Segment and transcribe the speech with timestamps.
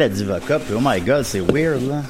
[0.00, 2.02] La Diva Cup, et oh my god, c'est weird, là.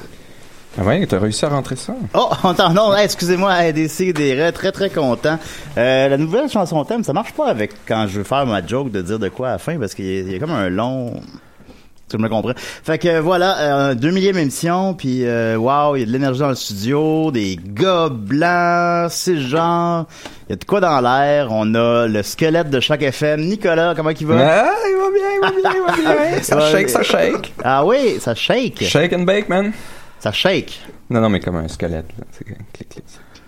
[0.79, 1.93] Ah ouais, t'as réussi à rentrer ça?
[2.13, 5.37] Oh, attends, non, hey, excusez-moi, ADC, des raies, très très content.
[5.77, 8.89] Euh, la nouvelle chanson thème, ça marche pas avec quand je veux faire ma joke
[8.89, 11.21] de dire de quoi à la fin, parce qu'il y a comme un long...
[12.11, 12.51] Tu me comprends.
[12.57, 16.41] Fait que voilà, euh, deux millième émission, puis euh, wow, il y a de l'énergie
[16.41, 20.07] dans le studio, des gars blancs, c'est genre,
[20.47, 21.47] il y a de quoi dans l'air.
[21.51, 23.41] On a le squelette de chaque FM.
[23.45, 24.35] Nicolas, comment il va?
[24.37, 26.37] Ah, il va bien, il va bien, il va bien.
[26.43, 27.53] Ça shake, ça shake.
[27.63, 28.83] Ah oui, ça shake.
[28.83, 29.71] Shake and bake, man.
[30.19, 30.81] Ça shake.
[31.09, 32.25] Non, non, mais comme un squelette, là.
[32.31, 32.57] C'est clic,
[32.89, 33.03] clic.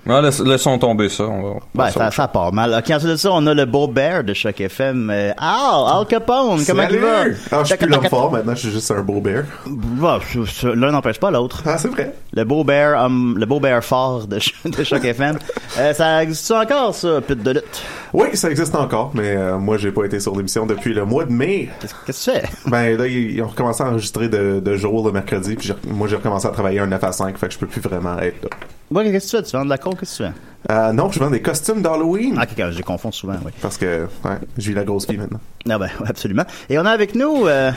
[0.05, 1.59] Laisse, laissons tomber ça, on va.
[1.73, 2.73] Ben, ça, ça part mal.
[2.77, 5.09] Ok, ensuite de ça, on a le beau bear de chaque FM.
[5.09, 7.07] Euh, Al, Al Capone, comment il va?
[7.51, 9.43] Ah, je suis plus l'homme fort maintenant, je suis juste un beau bear.
[9.65, 10.19] Bah,
[10.63, 11.63] L'un n'empêche pas l'autre.
[11.65, 12.13] Ah, c'est vrai.
[12.33, 15.39] Le beau bear, hum, le beau bear fort de, ch- de chaque FM.
[15.79, 17.81] Euh, ça existe encore, ça, pute de lutte?
[18.13, 21.25] Oui, ça existe encore, mais euh, moi, j'ai pas été sur l'émission depuis le mois
[21.25, 21.69] de mai.
[21.81, 22.47] Qu'est-ce que tu fais?
[22.69, 26.07] Ben là, ils, ont recommencé à enregistrer de, de jour le mercredi, puis j'ai- moi,
[26.07, 28.43] j'ai recommencé à travailler un 9 à 5, fait que je peux plus vraiment être
[28.43, 28.49] là.
[28.91, 29.49] Ouais, qu'est-ce que tu fais?
[29.49, 29.99] Tu vends de la coke?
[29.99, 30.73] Qu'est-ce que tu fais?
[30.73, 32.35] Euh, non, je vends des costumes d'Halloween.
[32.39, 33.51] Ah, ok, je les confonds souvent, oui.
[33.61, 35.39] Parce que, ouais, je vis la grosse vie maintenant.
[35.67, 36.45] Ah ben, absolument.
[36.69, 37.47] Et on a avec nous...
[37.47, 37.71] Euh...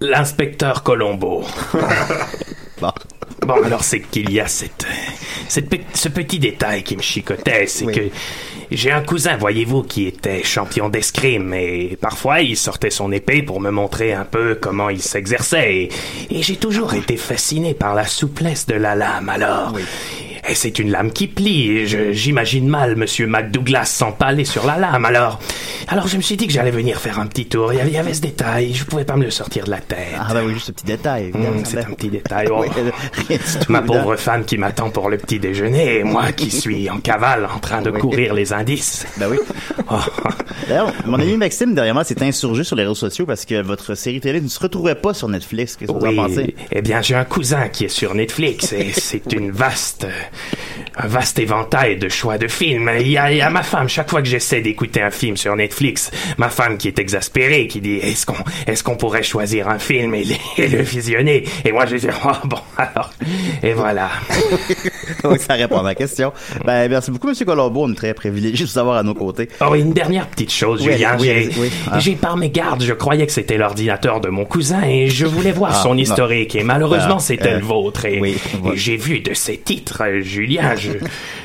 [0.00, 1.44] L'inspecteur Colombo.
[2.80, 2.92] Bon.
[3.46, 4.86] Bon, alors c'est qu'il y a cette,
[5.48, 7.94] cette ce petit détail qui me chicotait, c'est Oui.
[7.94, 8.00] que
[8.72, 13.60] j'ai un cousin, voyez-vous, qui était champion d'escrime et parfois il sortait son épée pour
[13.60, 15.88] me montrer un peu comment il s'exerçait et,
[16.30, 19.28] et j'ai toujours été fasciné par la souplesse de la lame.
[19.28, 19.82] Alors, et
[20.54, 21.86] c'est une lame qui plie.
[22.14, 25.04] J'imagine mal Monsieur McDouglas s'empaler sur la lame.
[25.04, 25.40] Alors,
[25.88, 27.72] alors je me suis dit que j'allais venir faire un petit tour.
[27.72, 29.70] Il y avait, il y avait ce détail, je pouvais pas me le sortir de
[29.70, 29.98] la tête.
[30.18, 31.30] Ah ben oui, juste ce petit détail.
[31.34, 32.46] Hum, c'est un petit détail.
[32.58, 32.64] Oh.
[33.28, 33.38] Oui,
[33.68, 33.86] Ma là.
[33.86, 37.58] pauvre femme qui m'attend pour le petit déjeuner et moi qui suis en cavale en
[37.58, 37.98] train de Oui.
[38.00, 39.06] courir les indices.
[39.18, 39.38] Ben oui.
[39.88, 39.94] Oh.
[40.68, 44.20] D'ailleurs, mon ami Maxime, dernièrement, s'est insurgé sur les réseaux sociaux parce que votre série
[44.20, 45.76] télé ne se retrouvait pas sur Netflix.
[45.76, 46.54] Qu'est-ce que vous en pensez?
[46.58, 50.08] Oui, eh bien, j'ai un cousin qui est sur Netflix et c'est une vaste,
[50.98, 52.90] un vaste éventail de choix de films.
[53.00, 55.36] Il y, a, il y a ma femme, chaque fois que j'essaie d'écouter un film
[55.36, 58.34] sur Netflix, ma femme qui est exaspérée, qui dit, est-ce qu'on,
[58.66, 60.14] est-ce qu'on pourrait choisir un film?
[60.14, 61.44] Et, le- et le visionner?
[61.64, 63.12] Et moi, je dis, oh, bon, alors,
[63.62, 64.08] et voilà.
[65.24, 66.32] oui, ça répond à ma question.
[66.64, 67.84] Ben, merci beaucoup, Monsieur Colombo.
[67.84, 69.48] On est très privilégiés de vous avoir à nos côtés.
[69.60, 71.16] Oh, une dernière petite chose, Oui, Julien.
[71.18, 71.70] oui, j'ai, oui.
[71.90, 71.98] Ah.
[71.98, 75.72] j'ai par mégarde, je croyais que c'était l'ordinateur de mon cousin et je voulais voir
[75.74, 76.00] Ah, son non.
[76.00, 78.20] historique et malheureusement Ah, c'était euh, le vôtre et,
[78.74, 80.92] j'ai vu de ces titres, Julien, je,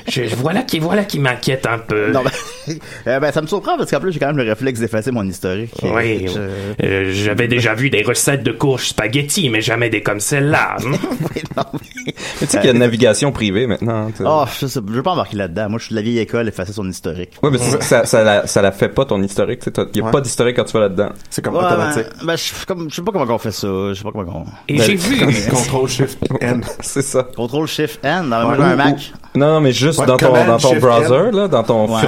[0.08, 2.12] je, voilà qui, voilà qui m'inquiète un peu.
[2.12, 2.22] Ben,
[3.08, 5.24] euh, ben, ça me surprend parce qu'en plus, j'ai quand même le réflexe d'effacer mon
[5.28, 5.72] historique.
[5.84, 10.20] Oui, Je- euh, j'avais déjà vu des recettes de courges spaghetti, mais jamais des comme
[10.20, 10.78] celle-là.
[10.80, 10.92] hein.
[11.36, 11.80] Oui, non, mais-
[12.42, 14.10] Mais tu sais qu'il y a une navigation privée maintenant.
[14.26, 15.70] Oh, je je veux pas embarquer là-dedans.
[15.70, 17.32] Moi, je suis de la vieille école, effacer son historique.
[17.44, 19.60] Ouais, mais ça, ça, ça, la, ça la fait pas ton historique.
[19.60, 20.12] tu sais, t'as- Il y a Ouais.
[20.12, 21.10] pas d'historique quand tu vas là-dedans.
[21.30, 22.08] C'est comme Ouais, automatique.
[22.22, 23.68] ben, ben, je, comme, je sais pas comment on fait ça.
[23.68, 24.52] Je sais pas comment on...
[24.68, 25.50] Et Ben, j'ai vu.
[25.52, 26.64] Contrôle Shift N.
[26.80, 27.28] C'est ça.
[27.36, 29.12] Contrôle Shift N dans Ouais, un ou- Mac.
[29.36, 32.02] Non, non, mais juste Ouais, dans ton, dans ton browser, là, dans ton Ouais.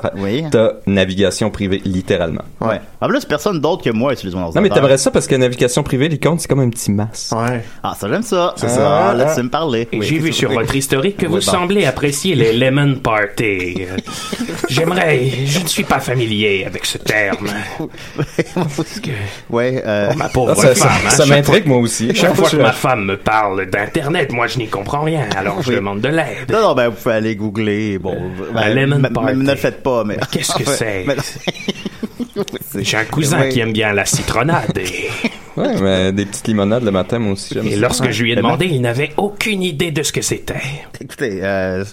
[0.00, 0.44] Furteur, Oui.
[0.50, 2.42] t'as navigation privée, littéralement.
[2.60, 2.80] Ouais.
[3.00, 4.62] En plus, personne d'autre que moi utilise mon Non, ordinateur.
[4.74, 7.34] mais t'aimerais ça parce que navigation privée, l'icône, c'est comme un petit masque.
[7.34, 7.62] Ouais.
[7.82, 8.54] Ah, ça, j'aime ça.
[8.56, 9.08] C'est ça.
[9.10, 9.88] Ah, là, tu sais me parler.
[9.92, 10.00] Oui.
[10.02, 11.40] J'ai vu sur votre historique que vous bon.
[11.40, 13.82] semblez apprécier les lemon party.
[14.68, 17.46] J'aimerais, je ne suis pas familier avec ce terme.
[18.54, 19.10] Parce que,
[19.50, 22.14] Ouais, euh, oh, ma pauvre Ah, ça ça, femme, hein, ça m'intrigue, moi aussi.
[22.14, 25.72] Chaque fois que ma femme me parle d'internet, moi je n'y comprends rien, alors je
[25.72, 26.50] demande de l'aide.
[26.50, 27.98] Non, non, ben, vous pouvez aller googler.
[27.98, 28.16] Bon,
[28.54, 29.36] ben, lemon party.
[29.36, 30.18] ne le faites pas, mais.
[30.30, 31.04] Qu'est-ce que c'est?
[31.06, 31.16] Mais-
[32.84, 33.48] J'ai un cousin Oui.
[33.50, 35.08] qui aime bien la citronnade et,
[35.56, 37.80] Ouais, mais des petites limonades le matin, moi aussi, j'aime et ça.
[37.80, 40.54] lorsque je lui ai demandé, il n'avait aucune idée de ce que c'était.
[41.00, 41.84] Écoutez, euh,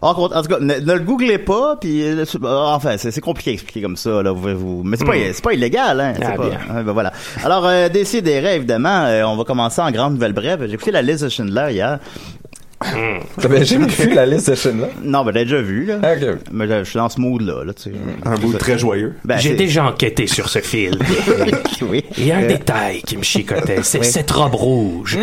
[0.00, 3.20] en, en tout cas, ne, ne le googlez pas, puis euh, c'est- enfin, c'est c'est
[3.20, 6.12] compliqué à expliquer comme ça, là, vous, vous- mais c'est pas, c'est pas illégal, hein,
[6.16, 6.30] c'est Hmm.
[6.32, 6.58] Ah, pas, bien.
[6.70, 7.12] hein, ben voilà.
[7.42, 10.64] Alors, euh, Décidérez, évidemment, euh, on va commencer en grande nouvelle brève.
[10.68, 11.98] J'ai écouté la liste de Schindler hier.
[13.40, 14.88] T'avais jamais vu la liste de chaînes là?
[15.02, 15.98] Non, ben, j'ai déjà vu, là.
[16.02, 16.38] Ah, ok.
[16.50, 17.92] Mais là, je suis dans ce mood-là, là, tu sais.
[18.24, 19.14] Un bout très joyeux.
[19.24, 20.94] Ben, J'ai déjà enquêté sur ce film.
[21.82, 22.04] oui.
[22.16, 24.06] Il y a un Euh, détail qui me chicotait, c'est Oui.
[24.06, 25.18] cette robe rouge.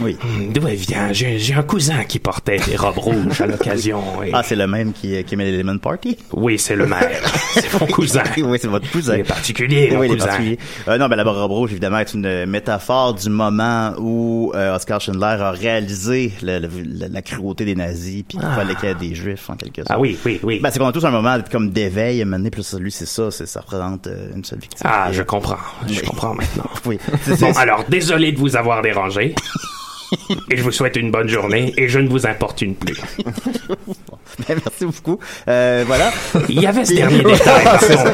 [0.00, 0.16] Oui.
[0.22, 1.12] Hmm, D'où elle vient?
[1.12, 4.02] J'ai un cousin qui portait des robes rouges à l'occasion.
[4.24, 6.16] et- Ah, c'est le même qui, qui met les Lemon Party?
[6.32, 7.20] Oui, c'est le maire.
[7.54, 8.22] C'est mon cousin.
[8.36, 9.14] oui, c'est votre cousin.
[9.14, 10.26] Il est particulier, oui, il est cousin.
[10.26, 10.58] particulier.
[10.86, 15.00] Euh, non, ben, la robe rouge, évidemment, est une métaphore du moment où euh, Oscar
[15.00, 18.92] Schindler a réalisé le- le- la, la cruauté des nazis, puis qu'il fallait qu'il y
[18.92, 19.88] ait des juifs, en quelque sorte.
[19.90, 20.60] Ah oui, oui, oui.
[20.62, 23.46] Ben, c'est qu'on a tous un moment comme d'éveil, puis là, lui, c'est ça, c'est,
[23.46, 24.86] ça représente euh, une seule victime.
[24.88, 25.56] Ah, je comprends.
[25.86, 26.06] Je Oui.
[26.06, 26.64] comprends maintenant.
[26.86, 26.98] Oui.
[27.40, 29.34] Bon, alors, désolé de vous avoir dérangé.
[30.50, 32.96] Et je vous souhaite une bonne journée et je ne vous importune plus.
[34.46, 35.18] Ben, merci beaucoup.
[35.48, 36.12] Euh, voilà.
[36.48, 37.64] Il y avait ce dernier détail,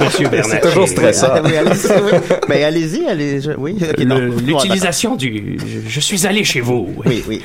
[0.00, 0.26] monsieur.
[0.43, 1.29] C'est toujours stressant.
[1.31, 1.88] Ah, oui, allez-y.
[2.49, 3.76] Ben, allez-y, allez je- oui.
[3.99, 5.58] L'utilisation du...
[5.87, 6.88] Je, suis allé chez vous.
[7.05, 7.43] Oui, oui.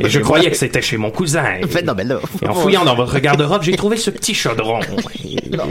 [0.00, 1.44] Et je croyais que c'était chez mon cousin.
[1.62, 2.18] Et, Fait, non, ben là.
[2.42, 4.80] et en fouillant dans votre garde-robe, j'ai trouvé ce petit chaudron.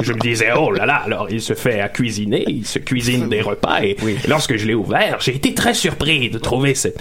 [0.02, 3.30] Je me disais, oh là là, alors il se fait à cuisiner, il se cuisine
[3.30, 3.82] des repas.
[3.82, 4.18] Et Oui.
[4.28, 7.00] lorsque je l'ai ouvert, j'ai été très surpris de trouver cette,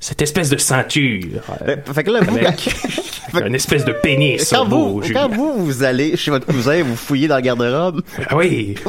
[0.00, 1.22] cette espèce de ceinture.
[1.66, 2.68] euh, Fait que là, vous, avec
[3.46, 5.22] une espèce de pénis quand vous, Julien.
[5.28, 8.74] quand vous, vous allez chez votre cousin, vous fouillez dans le garde-robe, Ah oui.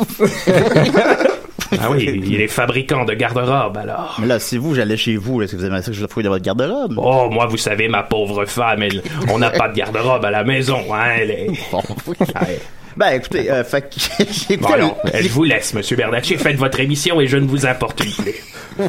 [1.79, 4.17] ah oui, il est fabricant de garde-robe alors.
[4.21, 6.23] mais là, si vous, j'allais chez vous, est-ce que vous aimeriez ça que je fouille
[6.23, 6.93] dans votre garde-robe?
[6.97, 10.43] Oh, moi, vous savez, ma pauvre femme, elle- on n'a pas de garde-robe à la
[10.43, 11.47] maison, hein, elle est...
[11.71, 11.81] Bon.
[12.07, 12.59] Ouais.
[12.97, 13.95] Ben, écoutez, euh, fait que
[14.49, 17.65] j'ai Bon, alors, je vous laisse, monsieur Bernatchez, faites votre émission et je ne vous
[17.65, 18.33] importune plus.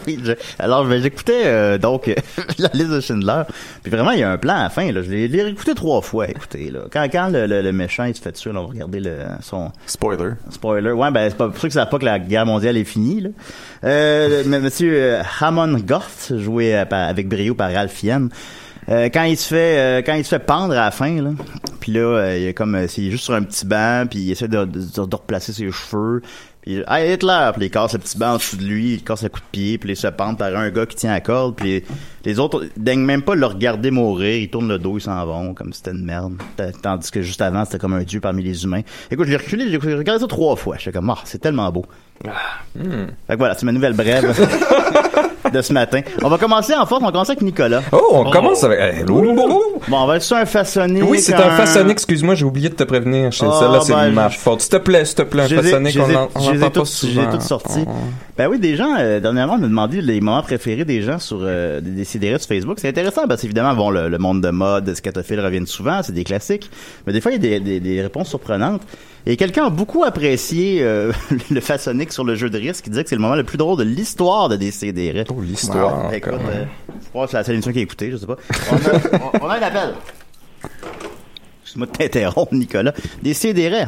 [0.05, 2.07] Oui, je- alors ben, j'écoutais euh, donc
[2.59, 3.43] la liste de Schindler.
[3.85, 4.91] Puis vraiment, il y a un plan à la fin.
[4.91, 5.01] Là.
[5.01, 6.29] Je l'ai je l'ai réécouté trois fois.
[6.29, 6.81] Écoutez, là.
[6.93, 9.19] Quand, quand le, le- le méchant il se fait tuer, là, on va regarder le,
[9.43, 10.31] son Spoiler.
[10.51, 10.91] spoiler.
[10.91, 13.21] Ouais, ben c'est pas pour ça que ça pas que la guerre mondiale est finie.
[13.21, 13.29] Là.
[13.85, 18.31] Euh, Monsieur euh, Hammond Goth, joué euh, par- avec brio par Ralph Fiennes.
[18.89, 21.31] Euh, quand il se fait euh, quand il se fait pendre à la fin là
[21.81, 24.31] puis là euh, il est comme euh, c'est juste sur un petit banc puis il
[24.31, 26.23] essaie de, de, de replacer ses cheveux
[26.63, 29.23] puis hey Hitler puis il casse le petit banc en dessous de lui il casse
[29.23, 31.57] le coup de pied puis il se pend par un gars qui tient la corde
[31.57, 31.85] puis les,
[32.25, 35.55] les autres daignent même pas le regarder mourir ils tournent le dos ils s'en vont
[35.55, 36.35] comme si c'était une merde.
[36.83, 38.83] Tandis que juste avant c'était comme un dieu parmi les humains.
[39.11, 41.87] Écoute je l'ai reculé j'ai regardé ça trois fois j'étais comme ah c'est tellement beau.
[42.27, 42.31] Ah,
[42.75, 44.35] fait que voilà, c'est ma nouvelle brève.
[45.57, 46.01] de ce matin.
[46.23, 47.03] On va commencer en force.
[47.03, 47.83] On va commencer avec Nicolas.
[47.93, 49.09] Oh, on commence avec.
[49.09, 49.63] ouh, ouh.
[49.89, 51.05] Bon, on va être sur un façonnique.
[51.07, 53.31] Oui, c'est un façonnique, excuse-moi, j'ai oublié de te prévenir.
[53.33, 54.61] Je sais, Ah, Celle-là, c'est ben, ma je- faute.
[54.61, 56.19] S'il te plaît, s'il te plaît, un Je les ai- façonnique, je les ai- on
[56.19, 57.31] en- on entend pas toutes- je les ai souvent.
[57.31, 57.85] toutes sorties.
[58.37, 61.81] Ben oui, des gens, euh, dernièrement, me demandé les moments préférés des gens sur euh,
[61.81, 62.79] des décidérés sur Facebook.
[62.81, 66.25] C'est intéressant parce qu'évidemment, bon, le, le monde de mode, scatophile reviennent souvent, c'est des
[66.25, 66.71] classiques.
[67.07, 68.83] Mais des fois, il y a des, des- des réponses surprenantes.
[69.29, 71.11] Et quelqu'un a beaucoup apprécié euh,
[71.51, 72.87] le façonnique sur le jeu de risque.
[72.87, 75.25] Il disait que c'est le moment le plus drôle de l'histoire de Décidérés.
[75.31, 76.05] Oh, l'histoire.
[76.07, 76.13] Wow.
[76.13, 76.65] Écoute, euh,
[77.03, 78.37] je crois que c'est la seule émission qui a écouté, je sais pas.
[78.71, 79.95] On a, on- on a un appel.
[81.63, 82.93] Excuse-moi de t'interrompre, Nicolas.
[83.23, 83.87] Décidérés.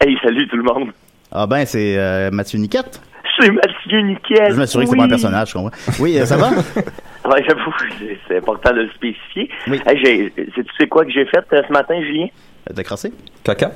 [0.00, 0.90] Hey, salut tout le monde.
[1.30, 3.00] Ah ben, c'est euh, Mathieu Niquette.
[3.38, 4.50] C'est Mathieu Niquel.
[4.52, 4.98] Je m'assurais que c'est oui.
[4.98, 5.70] pas un personnage, je comprends.
[5.98, 6.50] Oui, euh, ça va?
[7.22, 7.70] Ouais, j'avoue,
[8.28, 9.50] c'est- important de le spécifier.
[9.68, 9.78] Oui.
[9.86, 12.28] Hey, tu sais quoi que j'ai fait euh, ce matin, Julien?
[12.74, 13.12] T'as crossé?
[13.44, 13.72] Caca?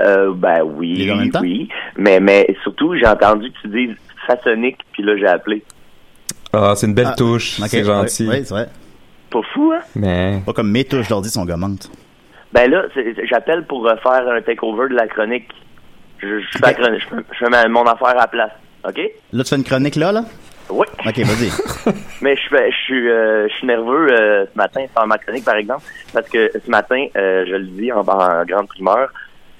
[0.00, 1.40] Euh, ben oui, Les deux en même temps?
[1.40, 1.68] oui.
[1.96, 3.96] Mais, mais surtout, j'ai entendu que tu dises
[4.26, 5.62] façonnique, puis là, j'ai appelé.
[6.52, 7.60] Ah, c'est une belle Ah, touche.
[7.60, 8.28] Ok, C'est gentil.
[8.28, 8.68] Oui, c'est vrai.
[9.30, 9.80] Pas fou, hein?
[9.96, 10.40] Mais.
[10.46, 11.90] Pas comme mes touches d'ordi sont gommantes.
[12.52, 15.48] Ben là, c'est- j'appelle pour euh, faire un takeover de la chronique.
[16.22, 18.52] Je, je fais, la chronique, je, fais- je fais ma- mon affaire à la place.
[18.88, 19.00] OK?
[19.32, 20.24] Là, tu fais une chronique là, là?
[20.70, 20.86] Oui.
[21.04, 21.50] Ok, vas-y.
[22.22, 25.44] Mais je, fais- je suis euh, je suis nerveux euh, ce matin, faire ma chronique
[25.44, 25.82] par exemple,
[26.12, 29.10] parce que ce matin, euh, je le dis en, en grande primeur,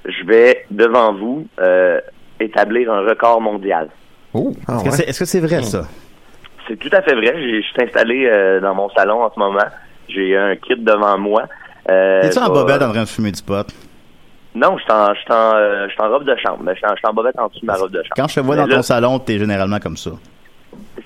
[0.06, 2.00] je vais devant vous euh,
[2.40, 3.88] établir un record mondial.
[4.32, 4.52] Oh!
[4.66, 5.86] Ah, Est-ce que c'est est-ce que c'est vrai, ça?
[6.66, 7.32] C'est tout à fait vrai.
[7.36, 9.64] J'ai- Je suis installé euh, dans mon salon en ce moment.
[10.08, 11.44] J'ai un kit devant moi.
[11.90, 13.66] Euh, T'es-tu en je vais- bobette en train de fumer du pot?
[14.54, 16.58] Non, je suis en, je suis en, euh, je suis en robe de chambre.
[16.62, 18.14] mais Je suis en, je suis en bobette en dessous de ma robe de chambre.
[18.16, 20.10] Quand je te vois Mais dans là, ton salon, t'es généralement comme ça.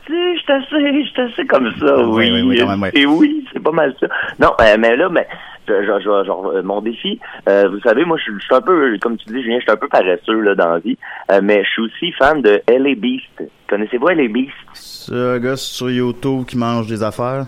[0.06, 2.30] Si, je suis assez, je suis assez comme ça, Ah, oui.
[2.32, 2.88] oui, oui.
[2.94, 4.06] Et oui, c'est pas mal ça.
[4.38, 5.26] Non, euh, mais là, mais,
[5.68, 8.96] je- je- je- genre, euh, mon défi, euh, vous savez, moi, je, suis un peu,
[9.02, 10.96] comme tu dis, Julien, je suis un peu paresseux, là, dans la vie,
[11.30, 12.94] euh, mais je suis aussi fan de L.A.
[12.94, 13.42] Beast.
[13.68, 14.28] Connaissez-vous L.A.
[14.28, 14.52] Beast?
[14.72, 17.44] C'est un gars sur YouTube qui mange des affaires.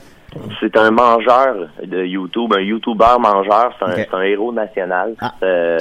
[0.60, 5.14] C'est un mangeur de YouTube, un YouTuber mangeur, c'est un, héros national.
[5.20, 5.78] Ah, euh,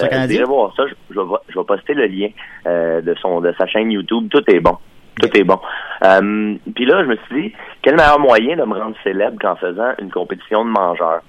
[0.48, 2.29] voir ça, je, je vais, je vais poster le lien
[2.65, 4.75] de son de sa chaîne YouTube, tout est bon.
[5.20, 5.60] Tout est bon.
[6.04, 9.56] Euh, Puis là, je me suis dit, quel meilleur moyen de me rendre célèbre qu'en
[9.56, 11.22] faisant une compétition de mangeurs?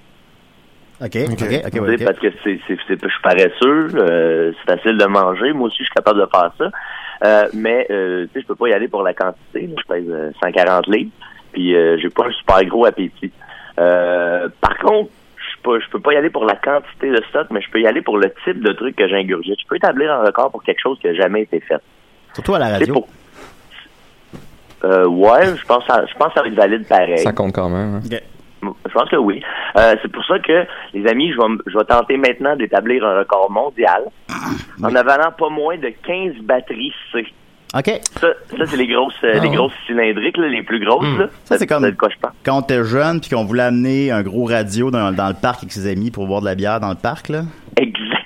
[1.03, 2.03] Ok, ok, ok.
[2.05, 5.51] Parce que c'est, je suis paresseux, euh, c'est facile de manger.
[5.53, 6.69] Moi aussi, je suis capable de faire ça.
[7.23, 9.67] Euh, mais euh, tu sais, je peux pas y aller pour la quantité.
[9.67, 9.75] là.
[9.81, 11.11] Je pèse euh, 140 livres,
[11.53, 13.31] puis euh, j'ai pas un super gros appétit.
[13.79, 17.21] Euh, par contre, je suis pas, je peux pas y aller pour la quantité de
[17.29, 19.59] stock, mais je peux y aller pour le type de truc que j'ingurgite.
[19.59, 21.81] Je peux établir un record pour quelque chose qui a jamais été fait.
[22.33, 22.93] Surtout à la C'est radio.
[22.93, 23.07] pour.
[24.83, 27.19] Euh, ouais, je pense, à- je pense que ça va être valide pareil.
[27.19, 27.95] Ça compte quand même.
[27.95, 28.17] hein.
[28.63, 29.41] Je pense que oui.
[29.77, 33.19] Euh, c'est pour ça que, les amis, je vais, je vais tenter maintenant d'établir un
[33.19, 34.03] record mondial
[34.83, 37.25] en avalant pas moins de 15 batteries C.
[37.73, 37.89] Ok.
[38.19, 41.05] Ça, ça c'est les grosses, euh, les grosses cylindriques, là, les plus grosses.
[41.17, 41.27] Là.
[41.45, 41.85] Ça, c'est comme-.
[42.43, 45.59] Quand on était jeune puis qu'on voulait amener un gros radio dans, dans le parc
[45.63, 47.43] avec ses amis pour boire de la bière dans le parc, là.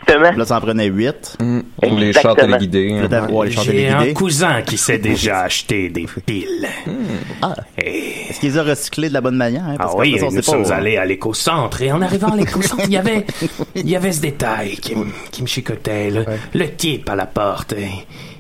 [0.08, 0.38] Exactement.
[0.38, 1.38] Là, ça en prenait huit.
[1.40, 1.60] Mm.
[1.82, 2.90] Pour les chars téléguidés.
[3.02, 6.68] Là, t'as- ouais, les chars J'ai un cousin qui s'est déjà acheté des piles.
[7.42, 7.54] Ah.
[7.78, 9.64] Et- Est-ce qu'ils les ont recyclés de la bonne manière?
[9.66, 9.76] Hein?
[9.76, 10.78] Ah Parce oui, qu'après ça, on nous pas, sommes hein.
[10.78, 13.26] allés à l'éco-centre et en arrivant à l'éco-centre, il y avait,
[13.76, 16.10] il y avait ce détail qui, me- qui me chicotait.
[16.12, 17.74] Le, le type à la porte,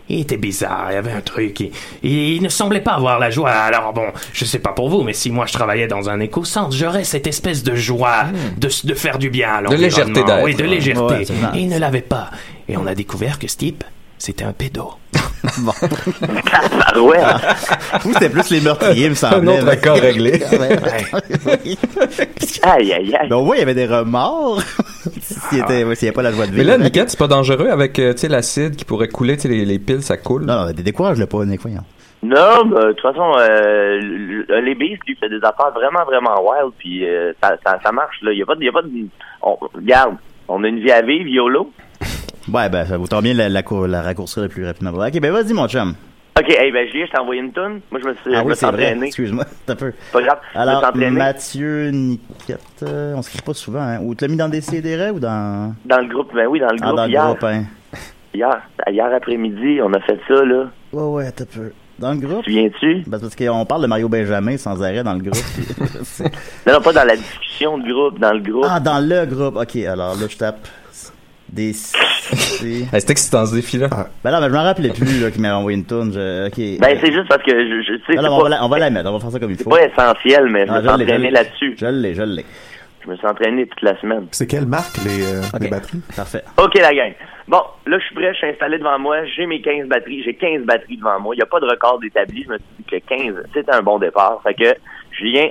[0.09, 0.87] il était bizarre.
[0.91, 1.59] Il y avait un truc.
[1.59, 1.71] Il,
[2.03, 3.49] il ne semblait pas avoir la joie.
[3.49, 6.75] Alors bon, je sais pas pour vous, mais si moi je travaillais dans un éco-centre,
[6.75, 8.25] j'aurais cette espèce de joie
[8.57, 10.43] de, de faire du bien à De légèreté d'être.
[10.43, 11.01] Oui, de légèreté.
[11.15, 11.53] Ouais, absolument.
[11.53, 12.29] et il ne l'avait pas.
[12.67, 13.83] Et on a découvert que ce type,
[14.17, 14.91] c'était un pédo.
[15.47, 17.17] Ah ouais.
[18.01, 19.37] Vous, c'était plus les meurtriers, me semblait.
[19.51, 20.41] Un autre mais- accord réglé.
[22.63, 23.29] Aïe, aïe, aïe.
[23.29, 24.61] Ben, au moins, il y avait des remords.
[25.21, 26.69] S'il n'y avait pas la joie de Mais vivre.
[26.69, 29.47] là, Niquette, c'est pas dangereux avec euh, tu sais, l'acide qui pourrait couler, tu sais,
[29.49, 30.45] les, les piles, ça coule.
[30.45, 31.83] Non, non, décourage-le pas, Nick, voyons.
[32.23, 36.41] Non, de toute façon, euh, le- le- les Beast, lui, fait des affaires vraiment, vraiment
[36.41, 38.31] wild, puis euh, ça, ça, ça marche, là.
[38.31, 38.61] Il y a pas de...
[38.61, 38.89] il Y a pas de
[39.43, 40.15] on, regarde,
[40.47, 41.71] on a une vie à vivre, YOLO.
[42.51, 44.91] Ouais, ben, ça vaut tant bien la, la, cour- la raccourcir le plus rapidement.
[44.91, 45.95] Ok, ben, vas-y, mon chum.
[46.37, 47.79] OK, hey, ben, Julien, je t'ai envoyé une tonne.
[47.89, 48.87] Moi, je me suis, Ah oui, c'est vrai.
[48.87, 49.07] entraîné.
[49.07, 49.93] Excuse-moi, un peu.
[50.11, 53.99] Pas grave, Alors, Mathieu Niquette, euh, on s'écrit pas souvent, hein.
[54.01, 55.73] Ou tu l'as mis dans des CDR ou dans...
[55.85, 56.33] dans le groupe.
[56.35, 57.25] Ben oui, dans le Ah, groupe dans le hier.
[57.25, 57.63] groupe, hein.
[58.33, 58.61] Hier,
[58.91, 60.65] hier après-midi, on a fait ça, là.
[60.91, 61.71] Ouais, ouais, un peu.
[61.97, 62.43] Dans le groupe?
[62.43, 63.03] Tu viens-tu?
[63.07, 65.37] Ben, parce qu'on parle de Mario Benjamin sans arrêt dans le groupe.
[66.67, 68.65] Non, non, pas dans la discussion de groupe, dans le groupe.
[68.69, 69.55] ah, dans le groupe.
[69.55, 70.67] Ok, alors là, je tape
[71.55, 71.73] des...
[71.73, 71.97] C-
[72.63, 73.87] Hey, c'est excitant ce défi-là.
[74.23, 76.11] ben non, mais je m'en rappelais plus, là, qu'il m'avait envoyé une tourne.
[76.11, 76.47] Je...
[76.47, 76.79] Ok.
[76.79, 78.69] Ben, c'est juste parce que je, je sais, c'est Alors, on, va pas, la, on
[78.69, 79.69] va la mettre, on va faire ça comme il c'est faut.
[79.69, 81.75] pas essentiel, mais je Ah, me suis entraîné là-dessus.
[81.79, 82.45] Je l'ai, je l'ai.
[83.03, 84.25] Je me suis entraîné toute la semaine.
[84.31, 86.01] C'est quelle marque, les, euh, les batteries?
[86.15, 86.41] Parfait.
[86.57, 87.13] OK, la gang.
[87.47, 90.33] Bon, là, je suis prêt, je suis installé devant moi, j'ai mes 15 batteries, j'ai
[90.33, 91.35] 15 batteries devant moi.
[91.35, 92.43] Il n'y a pas de record d'établi.
[92.43, 94.39] Je me suis dit que 15, c'est un bon départ.
[94.41, 94.73] Fait que
[95.11, 95.49] je viens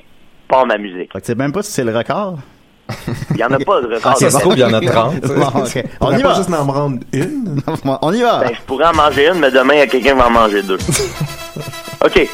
[0.48, 1.12] pas ma musique.
[1.12, 2.38] Fait que tu sais même pas si c'est le record?
[3.30, 4.12] Il n'y en a pas de record.
[4.12, 4.88] Ah, c'est d'établi.
[4.88, 5.34] bon.
[5.34, 5.84] Bon, ok.
[6.00, 6.34] On y pas va.
[6.34, 7.60] juste en prendre une?
[8.02, 8.38] On y va.
[8.40, 10.30] Ben, je pourrais en manger une, mais demain, il y a quelqu'un qui va en
[10.30, 10.78] manger deux.
[12.04, 12.28] OK.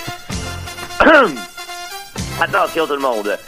[2.40, 3.38] Attention, tout le monde.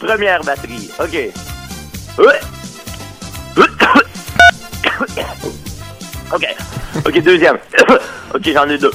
[0.00, 0.90] Première batterie.
[1.00, 1.18] OK.
[6.32, 6.46] OK.
[7.06, 7.58] OK, deuxième.
[8.34, 8.90] OK, j'en ai deux.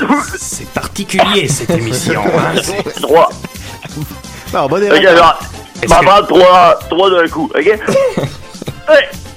[0.38, 2.22] C'est particulier cette émission.
[2.26, 2.60] Hein?
[2.62, 3.28] C'est- Trois.
[4.52, 5.16] Non, on va des OK, records.
[5.16, 7.50] genre, Est-ce je m'en que- prends trois, trois d'un coup.
[7.54, 7.66] OK?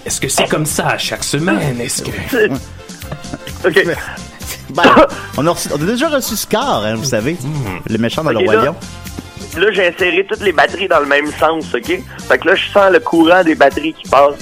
[0.05, 1.79] Est-ce que c'est comme ça chaque semaine?
[1.79, 2.48] Est-ce que...
[3.67, 3.86] OK.
[4.71, 4.83] Ben,
[5.38, 7.38] on, a reçu- on a déjà reçu Scar, hein, vous savez.
[7.88, 8.65] Le méchant dans le roi là.
[8.65, 8.75] lion.
[9.57, 12.01] Là, j'ai inséré toutes les batteries dans le même sens, OK?
[12.27, 14.36] Fait que là, je sens le courant des batteries qui passe.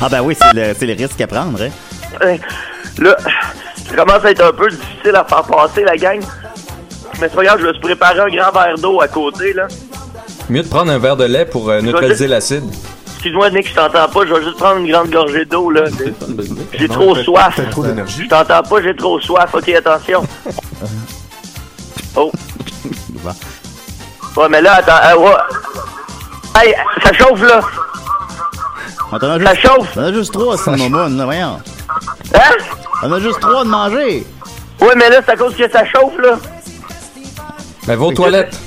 [0.00, 0.52] Ah ben oui, c'est
[0.86, 2.36] le, risque à prendre, hein.
[2.98, 3.16] Là,
[3.88, 6.20] ça commence à être un peu difficile à faire passer, la gang.
[7.20, 9.68] Mais c'est pas grave, je vais se préparer un grand verre d'eau à côté, là.
[10.50, 12.64] Mieux de prendre un verre de lait pour euh, neutraliser l'acide.
[13.14, 14.20] Excuse-moi, Nick, je t'entends pas.
[14.26, 15.82] Je vais juste prendre une grande gorgée d'eau, là.
[16.78, 17.60] J'ai trop soif.
[17.70, 18.24] trop d'énergie.
[18.24, 19.50] Je t'entends pas, j'ai trop soif.
[19.54, 20.22] OK, attention.
[22.16, 22.32] Oh.
[24.36, 25.20] Ouais, mais là, attends.
[25.20, 25.36] euh, ouais.
[26.60, 26.74] Hey,
[27.04, 27.60] ça chauffe, là.
[29.12, 29.88] On en a Ça chauffe.
[29.96, 31.58] on en a juste trois, c'est mon là, voyons.
[32.34, 32.40] Hein?
[33.04, 34.26] On a juste trois de manger.
[34.80, 36.38] Ouais, mais là, c'est à cause que ça chauffe, là.
[37.86, 38.58] Ben, va aux toilettes.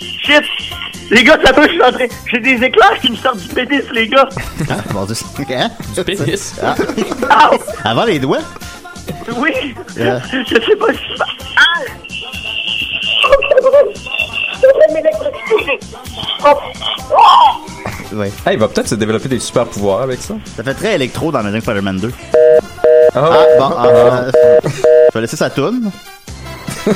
[0.00, 0.42] Shit!
[1.10, 2.06] Les gars, ça peut, je suis en train.
[2.30, 4.28] J'ai des éclairs qui me sortent du pénis, les gars.
[4.70, 5.14] Ah, mon Dieu.
[5.50, 5.70] Hein?
[5.94, 6.54] Du pénis?
[6.62, 6.74] Ah.
[7.52, 7.58] Ow!
[7.84, 8.38] Avant les doigts?
[9.36, 9.74] Oui!
[9.98, 10.18] Euh.
[10.32, 11.24] Je sais pas si ça.
[11.56, 11.80] Ah!
[13.26, 13.30] Oh,
[14.72, 15.78] brûle m'électrocuter!
[16.44, 16.52] Oh!
[17.12, 18.16] Oh!
[18.16, 18.30] Ouais.
[18.46, 20.34] Ah, il va peut-être se développer des super pouvoirs avec ça.
[20.56, 22.12] Ça fait très électro dans Amazing Spider-Man 2.
[22.32, 22.38] Ah,
[23.14, 24.30] Ah, bon, ah, euh,
[24.64, 25.90] je vais laisser ça tourne.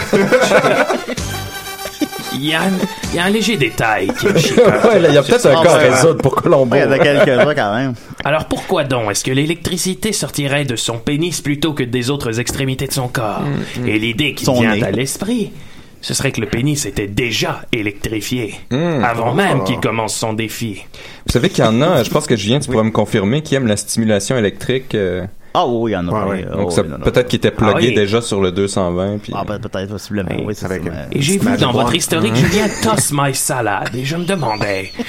[2.35, 2.71] Il y, un,
[3.15, 4.67] y a un léger détail qui chicote.
[4.85, 6.75] ouais, là, il y a peut-être un Ah, cas à résoudre pour Colombo.
[6.77, 7.95] Ouais, il y en a quelques-uns quand même.
[8.25, 9.11] Alors pourquoi donc?
[9.11, 13.43] Est-ce que l'électricité sortirait de son pénis plutôt que des autres extrémités de son corps?
[13.87, 14.83] Et l'idée qui Son vient nez.
[14.85, 15.53] à l'esprit,
[16.03, 19.03] ce serait que le pénis était déjà électrifié Hmm.
[19.05, 20.85] avant même qu'il commence son défi.
[21.27, 23.55] Vous savez qu'il y en a, je pense que Julien, tu pourrais me confirmer, qui
[23.55, 24.95] aime la stimulation électrique.
[24.95, 26.27] euh, Ah oui, il y en a.
[26.27, 26.47] Ouais.
[26.51, 26.99] Ah, donc, oui, non.
[26.99, 27.95] peut-être qu'il était plugué Ah oui.
[27.95, 29.19] déjà sur le 220.
[29.19, 29.33] Puis...
[29.35, 30.29] Ah, ben, peut-être, possiblement.
[30.39, 33.13] Oui, Oui, c'est avec ça, un- mais- Et j'ai vu dans votre historique, Julien toss
[33.13, 34.93] my salade, et je me demandais,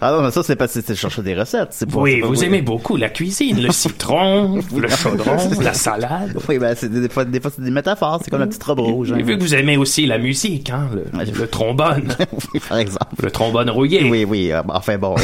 [0.00, 1.70] Ah non, mais ça, c'est pas si tu cherches des recettes.
[1.72, 6.36] C'est oui, c'est vous aimez beaucoup la cuisine, le citron, le chaudron, la salade.
[6.48, 8.20] Oui, ben, c'est des, fois, des fois, c'est des métaphores.
[8.22, 9.08] C'est comme la petite robe rouge.
[9.08, 9.24] J'ai hein.
[9.26, 12.14] vu que vous aimez aussi la musique, hein, le, le trombone,
[12.54, 13.06] oui, par exemple.
[13.24, 14.08] le trombone rouillé.
[14.08, 14.52] Oui, oui.
[14.52, 15.16] euh, enfin, bon.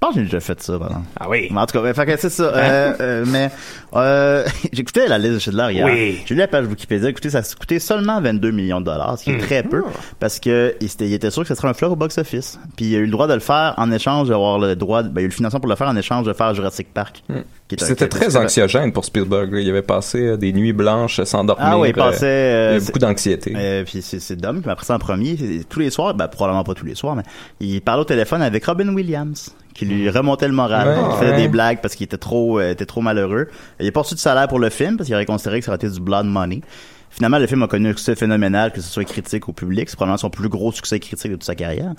[0.00, 1.06] Pense que j'ai déjà fait ça, par exemple.
[1.18, 1.48] Ah oui.
[1.50, 2.44] Mais en tout cas, ben, fait que c'est ça.
[2.44, 3.50] Euh, euh, mais
[3.94, 5.86] euh, j'écoutais la liste de Schindler hier.
[5.86, 6.20] Oui.
[6.26, 7.08] J'ai lu la page Wikipédia.
[7.10, 9.82] Écoutez, ça a coûté seulement 22 millions de dollars, ce qui est très peu,
[10.18, 12.58] parce que il était, il était sûr que ce serait un flop au box-office.
[12.76, 15.12] Puis il a eu le droit de le faire en échange d'avoir le droit, ben,
[15.16, 17.22] il a eu le financement pour le faire en échange de faire Jurassic Park.
[17.26, 19.52] qui un- C'était qui très anxiogène pour Spielberg.
[19.52, 19.60] là.
[19.60, 21.66] Il avait passé euh, des nuits blanches sans dormir.
[21.68, 22.26] Ah oui, il passait.
[22.26, 23.52] euh, il y a c'est- beaucoup d'anxiété.
[23.56, 24.60] euh, puis c'est c'est dumb.
[24.62, 25.36] Puis après ça, en premier,
[25.68, 27.22] tous les soirs, ben, probablement pas tous les soirs, mais
[27.60, 31.30] il parlait au téléphone avec Robin Williams, qui lui remontait le moral, Ouais, qui faisait
[31.30, 31.36] ouais.
[31.42, 33.48] des blagues parce qu'il était trop, euh, était trop malheureux.
[33.80, 35.70] Il a pas reçu de salaire pour le film parce qu'il aurait considéré que ça
[35.72, 36.60] aurait été du blood money.
[37.08, 39.88] Finalement, le film a connu un succès phénoménal, que ce soit critique ou public.
[39.88, 41.92] C'est probablement son plus gros succès critique de toute sa carrière.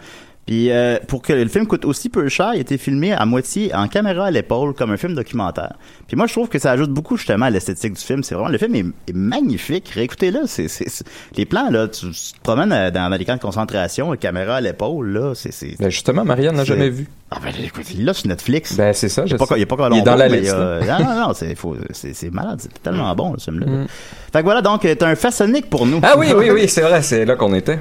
[0.48, 3.26] Puis euh, pour que le film coûte aussi peu cher, il a été filmé à
[3.26, 5.74] moitié en caméra à l'épaule comme un film documentaire.
[6.08, 8.24] Puis moi je trouve que ça ajoute beaucoup justement à l'esthétique du film.
[8.24, 9.90] C'est vraiment le film est, est magnifique.
[9.90, 11.06] Réécoutez-le, c'est c'est c'est-
[11.38, 14.62] les plans là, tu, tu te promènes euh, dans, les camps de concentration, caméra à
[14.62, 17.08] l'épaule là, c'est c'est Ben, justement, Marianne n'a jamais vu.
[17.30, 18.76] ah ben écoute, il est là sur Netflix.
[18.76, 19.22] Ben, c'est ça.
[19.26, 19.54] il je pas, sais.
[19.58, 20.52] il est pas Il est dans la liste.
[20.54, 20.80] là.
[21.00, 23.86] Non, non, non, c'est, faut- c'est, c'est malade, c'est tellement bon, ce film-là.
[24.34, 26.00] Fait que voilà, donc, t'es un façonnique pour nous.
[26.04, 27.78] Ah oui, oui, oui, c'est vrai, c'est là qu'on était.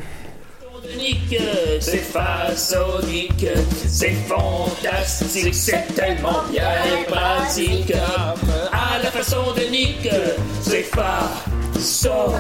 [1.80, 3.46] C'est façonnique,
[3.88, 6.62] c'est fantastique, c'est tellement bien
[7.08, 7.92] pratique.
[8.72, 10.08] À la façon de Nick,
[10.62, 12.30] c'est façonnique.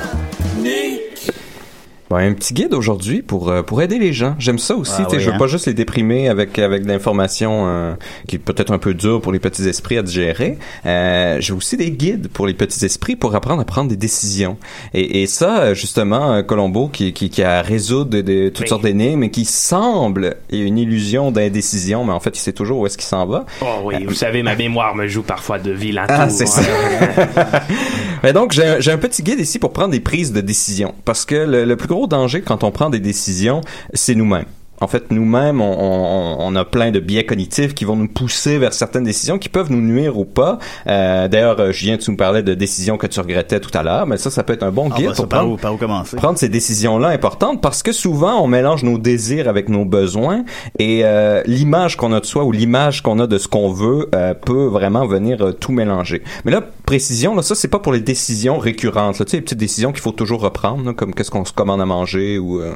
[2.10, 4.34] Bon, un petit guide aujourd'hui pour euh, pour aider les gens.
[4.40, 4.94] J'aime ça aussi.
[4.98, 5.38] Ah oui, je veux hein?
[5.38, 7.94] pas juste les déprimer avec avec de l'information euh,
[8.26, 10.58] qui est peut-être un peu dure pour les petits esprits à digérer.
[10.86, 14.56] Euh, J'ai aussi des guides pour les petits esprits pour apprendre à prendre des décisions.
[14.92, 18.66] Et, et ça, euh, justement, euh, Colombo qui qui, qui a résoudre de, de toutes
[18.66, 22.86] sortes d'énigmes et qui semble une illusion d'indécision, mais en fait, il sait toujours où
[22.86, 23.46] est-ce qu'il s'en va.
[23.62, 26.62] Oh oui, vous savez, ma mémoire me joue parfois de vilains Ah, c'est ça.
[28.22, 30.94] Mais donc, j'ai un, petit guide ici pour prendre des prises de décision.
[31.04, 33.60] Parce que le, le plus gros danger quand on prend des décisions,
[33.92, 34.46] c'est nous-mêmes.
[34.82, 38.56] En fait, nous-mêmes, on, on- on a plein de biais cognitifs qui vont nous pousser
[38.58, 40.58] vers certaines décisions qui peuvent nous nuire ou pas.
[40.86, 44.06] Euh, D'ailleurs, euh, Julien, tu nous parlais de décisions que tu regrettais tout à l'heure,
[44.06, 45.56] mais ça, ça peut être un bon Ah, guide bah, ça, pour par prendre, où,
[45.58, 46.16] par où commencer?
[46.16, 50.44] prendre ces décisions-là importantes parce que souvent, on mélange nos désirs avec nos besoins
[50.78, 54.08] et euh, l'image qu'on a de soi ou l'image qu'on a de ce qu'on veut
[54.14, 56.22] euh, peut vraiment venir euh, tout mélanger.
[56.46, 59.18] Mais là, précision, là, ça, c'est pas pour les décisions récurrentes.
[59.18, 61.52] Là, tu sais, les petites décisions qu'il faut toujours reprendre, là, comme qu'est-ce qu'on se
[61.52, 62.72] commande à manger ou euh,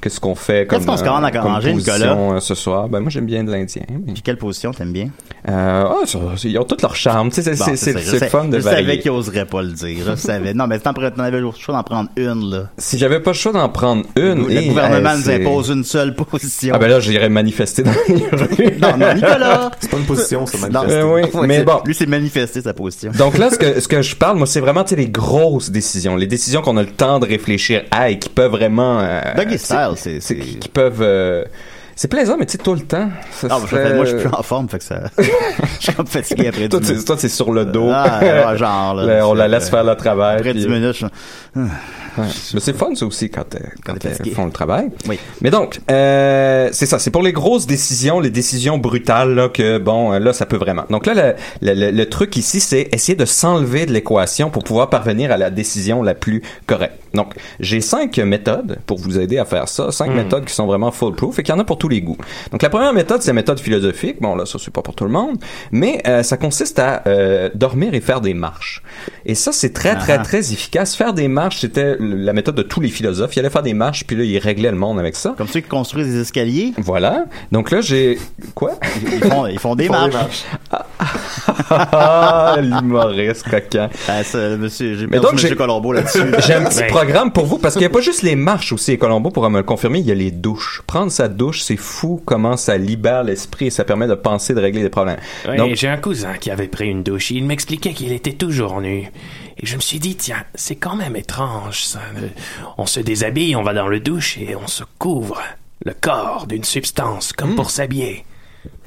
[0.00, 0.86] qu'est-ce qu'on fait comme, Qu'est-ce
[1.44, 1.72] Nicolas?
[1.72, 2.88] position, euh, ce soir.
[2.88, 3.82] Ben, moi, j'aime bien de l'Indien.
[3.90, 5.08] mais- Puis quelle position t'aimes bien?
[5.48, 7.28] Euh, ah, ça, ils ont tout leur charme.
[7.30, 8.98] Tu sais, c'est Bon, c'est- c'est- ça, c'est fun de Je savais varier.
[9.00, 9.98] qu'il oserait pas le dire.
[10.06, 10.54] Je savais.
[10.54, 12.62] Non, mais t'en t'en avais le choix d'en prendre une, là.
[12.78, 15.84] Si j'avais pas le choix d'en prendre une, Le et, gouvernement euh, nous impose une
[15.84, 16.72] seule position.
[16.74, 18.76] Ah ben là, j'irais manifester dans les rues.
[18.80, 19.70] Non, non, Nicolas!
[19.80, 21.00] C'est pas une position, c'est Non, manifester.
[21.02, 21.80] Euh, oui, mais bon.
[21.84, 23.12] Lui, c'est manifester sa position.
[23.16, 25.70] Donc là, ce que, ce que je parle, moi, c'est vraiment, tu sais, les grosses
[25.70, 26.16] décisions.
[26.16, 29.00] Les décisions qu'on a le temps de réfléchir à et qui peuvent vraiment...
[29.00, 31.00] euh, Doggy style, c'est- c'est- c'est- Qui, qui peuvent...
[31.26, 31.44] euh,
[31.98, 33.08] c'est plaisant, mais tu sais, tout le temps.
[33.32, 35.00] ça Ah, serait- moi, je suis plus en forme, fait que ça.
[35.18, 35.22] je
[35.80, 37.06] suis comme fatigué après Toi, 10 c'est- minutes.
[37.06, 37.88] toi, c'est sur le dos.
[37.90, 39.04] Ah, genre, là.
[39.18, 40.36] Là, on la laisse faire le travail.
[40.38, 41.06] Après puis- 10 minutes, je
[42.18, 42.24] Ouais.
[42.54, 43.58] Mais c'est fun, ça aussi, quand, euh,
[44.02, 44.30] fatigué.
[44.30, 44.88] font le travail.
[45.06, 45.18] Oui.
[45.42, 46.98] Mais donc, euh, c'est ça.
[46.98, 50.56] C'est pour les grosses décisions, les décisions brutales, là, que, bon, euh, là, ça peut
[50.56, 50.84] vraiment.
[50.88, 55.30] Donc là, le- le truc ici, c'est essayer de s'enlever de l'équation pour pouvoir parvenir
[55.30, 56.94] à la décision la plus correcte.
[57.14, 59.90] Donc, j'ai cinq méthodes pour vous aider à faire ça.
[59.92, 62.16] Cinq méthodes qui sont vraiment foolproof et qu'il y en a pour tous les goûts.
[62.52, 64.16] Donc, la première méthode, c'est la méthode philosophique.
[64.20, 65.38] Bon, là, ça, c'est pas pour tout le monde.
[65.72, 68.82] Mais euh, ça consiste à euh, dormir et faire des marches.
[69.24, 70.18] Et ça, c'est très, très, Ah.
[70.18, 70.94] très efficace.
[70.96, 73.34] Faire des marches, c'était la méthode de tous les philosophes.
[73.36, 75.34] Ils allaient faire des marches, puis là, ils réglaient le monde avec ça.
[75.36, 77.24] Comme ceux qui construisent des escaliers, Voilà.
[77.52, 78.18] Donc là, j'ai...
[78.54, 78.72] Quoi?
[79.02, 80.44] ils font, ils font des Ils font des marches.
[81.70, 83.88] ah, l'humoriste coquin.
[84.08, 86.18] Ah, ça, monsieur, j'ai Mais perdu donc, monsieur j'ai- Colombo là-dessus.
[86.46, 86.88] J'ai un petit Ouais.
[87.06, 88.92] Programme pour vous parce qu'il n'y a pas juste les marches aussi.
[88.92, 90.82] Et Colombo pourra me le confirmer, il y a les douches.
[90.86, 94.60] Prendre sa douche, c'est fou comment ça libère l'esprit et ça permet de penser, de
[94.60, 95.18] régler des problèmes.
[95.46, 97.30] Ouais, Donc, j'ai un cousin qui avait pris une douche.
[97.30, 99.10] Il m'expliquait qu'il était toujours nu.
[99.58, 102.00] Et je me suis dit, tiens, c'est quand même étrange, ça.
[102.18, 102.28] Euh,
[102.76, 105.40] On se déshabille, on va dans le douche et on se couvre
[105.84, 107.56] le corps d'une substance, comme Hmm.
[107.56, 108.24] pour s'habiller.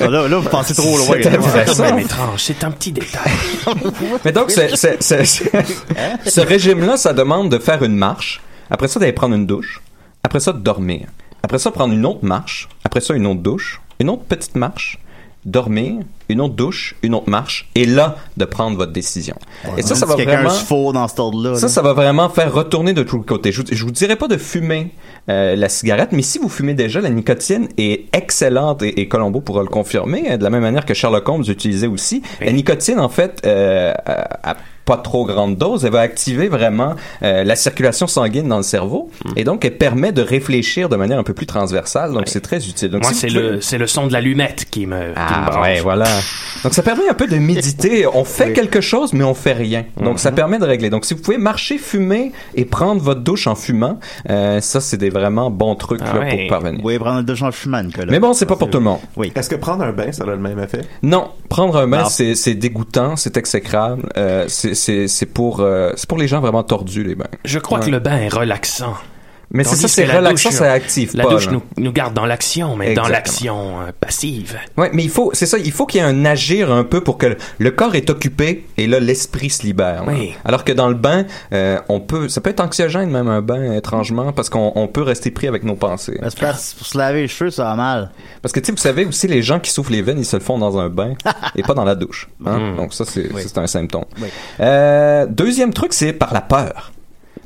[0.00, 1.16] Ah, là, là, vous pensez trop loin.
[1.22, 1.38] C'est là.
[1.38, 1.74] intéressant.
[1.74, 3.32] C'est quand même étrange, c'est un petit détail.
[4.24, 9.46] Mais donc, ce régime-là, ça demande de faire une marche, après ça d'aller prendre une
[9.46, 9.82] douche,
[10.22, 11.06] après ça de dormir,
[11.42, 14.98] après ça prendre une autre marche, après ça une autre douche, une autre petite marche,
[15.46, 19.36] dormir, une autre douche, une autre marche, et là, de prendre votre décision.
[19.78, 20.50] Et ça, ça va vraiment...
[20.50, 21.54] se faux dans cet ordre-là.
[21.54, 21.72] Ça, là.
[21.72, 23.52] ça va vraiment faire retourner de tous les côtés.
[23.52, 24.92] Je, je vous dirais pas de fumer
[25.30, 29.40] euh, la cigarette, mais si vous fumez déjà, la nicotine est excellente et, et Colombo
[29.40, 32.22] pourra le confirmer, euh, de la même manière que Sherlock Holmes utilisait aussi.
[32.40, 33.94] La nicotine, en fait, euh,
[34.86, 39.10] pas trop grande dose, elle va activer vraiment euh, la circulation sanguine dans le cerveau
[39.36, 42.12] et donc elle permet de réfléchir de manière un peu plus transversale.
[42.12, 42.90] Donc c'est très utile.
[42.90, 45.50] Donc, Moi, si c'est pouvez- le, c'est le son de l'allumette qui me, qui me
[45.52, 46.06] ah ouais, voilà.
[46.62, 48.06] Donc ça permet un peu de méditer.
[48.14, 49.84] On fait quelque chose, mais on fait rien.
[50.00, 50.88] Donc ça permet de régler.
[50.88, 53.98] Donc si vous pouvez marcher, fumer et prendre votre douche en fumant,
[54.30, 56.36] euh, ça c'est des vraiment bons trucs Ah là, ouais.
[56.38, 56.80] pour parvenir.
[56.84, 58.06] Oui, prendre une douche en fumant, Nicolas.
[58.10, 59.00] Mais bon, c'est pas pour tout le monde.
[59.16, 59.32] Oui.
[59.34, 60.82] Est-ce que prendre un bain, ça a le même effet?
[61.02, 64.02] Non, prendre un bain, c'est c'est dégoûtant, c'est exécrable.
[64.16, 67.26] Euh, c'est c'est pour euh, pour les gens vraiment tordus les bains.
[67.44, 67.86] Je crois Ouais.
[67.86, 68.94] que le bain est relaxant.
[69.52, 71.30] Mais c'est ça, c'est relaxant, douche, ça active La pas.
[71.30, 74.58] douche nous, nous garde dans l'action, mais dans l'action euh, passive.
[74.76, 77.00] Ouais, mais il faut, c'est ça, il faut qu'il y ait un agir un peu
[77.00, 80.04] pour que le, le corps est occupé et là l'esprit se libère.
[80.06, 80.34] Oui.
[80.44, 83.72] Alors que dans le bain, euh, on peut, ça peut être anxiogène même un bain
[83.74, 86.18] étrangement parce qu'on on peut rester pris avec nos pensées.
[86.20, 86.44] Parce que
[86.78, 88.10] pour se laver les cheveux, ça va mal.
[88.42, 90.36] Parce que tu sais, vous savez aussi les gens qui souffrent les veines, ils se
[90.36, 91.14] le font dans un bain
[91.54, 92.28] et pas dans la douche.
[92.44, 92.74] hein.
[92.76, 93.42] Donc ça c'est Oui.
[93.42, 94.04] ça, c'est un symptôme.
[94.20, 94.28] Oui.
[94.60, 96.92] Euh, deuxième truc, c'est par la peur.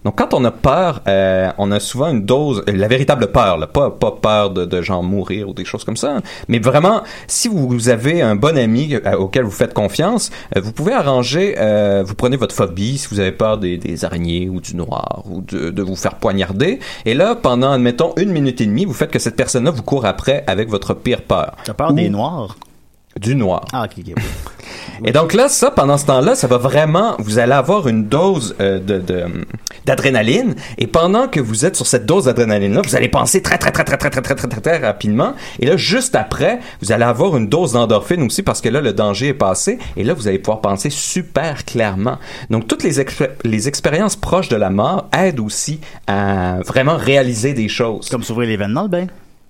[0.04, 3.58] Donc quand on a peur, euh, on a souvent une dose, euh, la véritable peur,
[3.58, 7.02] là, pas pas peur de, de genre mourir ou des choses comme ça, mais vraiment,
[7.26, 11.54] si vous avez un bon ami euh, auquel vous faites confiance, euh, vous pouvez arranger,
[11.58, 15.22] euh, vous prenez votre phobie, si vous avez peur des, des araignées ou du noir
[15.30, 18.94] ou de, de vous faire poignarder, et là pendant admettons une minute et demie, vous
[18.94, 21.56] faites que cette personne-là vous court après avec votre pire peur.
[21.64, 22.56] T'as peur Ou des noirs?
[23.18, 23.64] Du noir.
[23.72, 24.14] Ah, ok, ok.
[25.04, 28.54] Et donc là, ça, pendant ce temps-là, ça va vraiment, vous allez avoir une dose
[28.60, 29.02] euh, de
[29.86, 30.54] d'adrénaline.
[30.78, 33.84] Et pendant que vous êtes sur cette dose d'adrénaline-là, vous allez penser très, très, très,
[33.84, 35.34] très, très, très, très, très, très, très rapidement.
[35.58, 38.92] Et là, juste après, vous allez avoir une dose d'endorphine aussi parce que là, le
[38.92, 39.78] danger est passé.
[39.96, 42.18] Et là, vous allez pouvoir penser super clairement.
[42.50, 47.54] Donc, toutes les, expé- les expériences proches de la mort aident aussi à vraiment réaliser
[47.54, 48.08] des choses.
[48.10, 49.06] Comme s'ouvrir les veines dans le bain.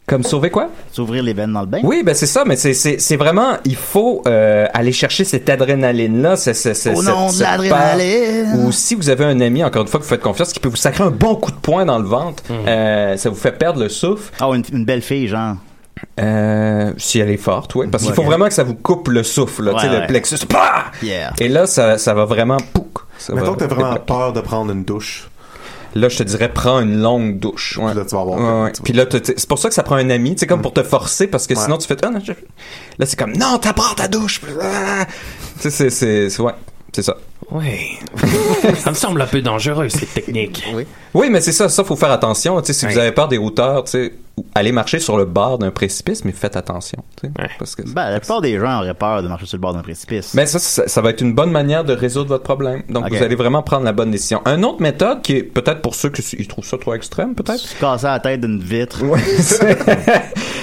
[0.07, 0.71] Comme sauver quoi?
[0.91, 1.79] S'ouvrir les veines dans le bain.
[1.85, 6.37] Oui, ben c'est ça, mais c'est vraiment il faut euh, aller chercher cette adrénaline là,
[6.37, 8.65] c'est c'est c'est Au nom de l'adrénaline.
[8.67, 10.69] Ou si vous avez un ami encore une fois que vous faites confiance qui peut
[10.69, 13.79] vous sacrer un bon coup de poing dans le ventre, euh, ça vous fait perdre
[13.81, 14.33] le souffle.
[14.41, 15.55] Ah, une, une belle fille, genre.
[16.19, 19.23] Euh, si elle est forte, oui, parce qu'il faut vraiment que ça vous coupe le
[19.23, 20.39] souffle, là, Ouais, le plexus.
[20.49, 20.87] Pah!
[21.03, 21.33] Yeah.
[21.39, 22.89] Et là, ça, ça va vraiment pouc.
[23.29, 24.07] Mettons va que t'as vraiment débloquer.
[24.07, 25.29] peur de prendre une douche.
[25.94, 27.76] Là, je te dirais, prends une longue douche.
[27.79, 27.87] Ouais.
[27.90, 28.72] Puis là, tu vas avoir Ouais, ouais.
[28.85, 30.83] Puis là, c'est pour ça que ça prend un ami, tu sais, comme pour te
[30.83, 31.61] forcer, parce que Ouais.
[31.64, 34.40] sinon tu fais, ah, non, je- là, c'est comme, non, t'apprends ta douche.
[34.62, 35.05] Ah!
[35.61, 36.53] Tu sais, c'est, c'est, c'est- ouais,
[36.92, 37.16] c'est ça.
[37.50, 37.98] Oui.
[38.79, 40.62] ça me semble un peu dangereux, cette technique.
[40.72, 40.87] Oui.
[41.14, 42.61] Oui, mais c'est ça, ça, faut faire attention.
[42.62, 44.12] Tu sais, si vous avez peur des hauteurs, tu sais,
[44.55, 47.48] allez marcher sur le bord d'un précipice, mais faites attention, tu sais, Ouais.
[47.59, 47.83] parce que.
[47.83, 50.35] Ben, la plupart des gens auraient peur de marcher sur le bord d'un précipice.
[50.35, 52.83] Mais ça, ça, ça va être une bonne manière de résoudre votre problème.
[52.88, 54.40] Donc, vous allez vraiment prendre la bonne décision.
[54.46, 57.59] Une autre méthode qui est peut-être pour ceux qui ils trouvent ça trop extrême, peut-être?
[57.59, 59.03] Se casser la tête d'une vitre.
[59.05, 59.76] Ouais, c'est-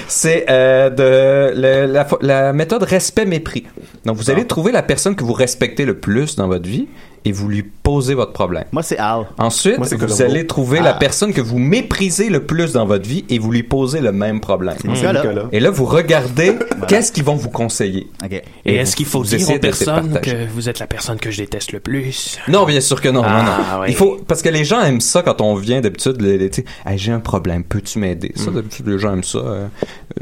[0.07, 3.65] c'est euh, de le- la, la méthode respect-mépris.
[4.05, 6.87] Donc, vous allez trouver la personne que vous respectez le plus dans votre vie
[7.27, 8.63] et vous lui posez votre problème.
[8.71, 9.25] Moi, c'est Al.
[9.37, 10.97] Ensuite, Moi, vous allez trouver la Ah.
[10.99, 14.39] personne que vous méprisez le plus dans votre vie et vous lui posez le même
[14.39, 14.77] problème.
[14.85, 15.23] Nicolas.
[15.51, 16.53] Et là, vous regardez
[16.87, 18.07] qu'est-ce qu'ils vont vous conseiller.
[18.29, 21.37] Et Et est-ce qu'il faut dire aux personnes que vous êtes la personne que je
[21.37, 22.37] déteste le plus?
[22.47, 23.21] Non, bien sûr que non.
[23.23, 23.43] non, Ah,
[23.75, 23.81] non.
[23.81, 23.87] oui.
[23.89, 26.21] Il faut parce que les gens aiment ça quand on vient d'habitude.
[26.85, 28.31] Hey, j'ai un problème, peux-tu m'aider?
[28.35, 28.39] Mm.
[28.39, 29.39] Ça, d'habitude, les gens aiment ça.
[29.39, 29.67] euh,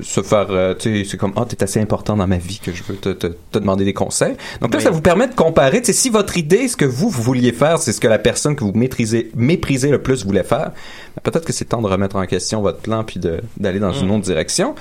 [0.01, 2.71] se faire, euh, tu sais, c'est comme ah, t'es assez important dans ma vie que
[2.73, 4.35] je veux te, te, te demander des conseils.
[4.61, 4.83] Donc là, Oui.
[4.83, 5.79] ça vous permet de comparer.
[5.81, 8.19] Tu sais, si votre idée, ce que vous, vous vouliez faire, c'est ce que la
[8.19, 10.71] personne que vous maîtrisez, méprisez le plus voulait faire,
[11.15, 13.19] ben, peut-être que c'est temps de remettre en question votre plan puis
[13.58, 14.03] d'aller dans Mm.
[14.03, 14.75] une autre direction.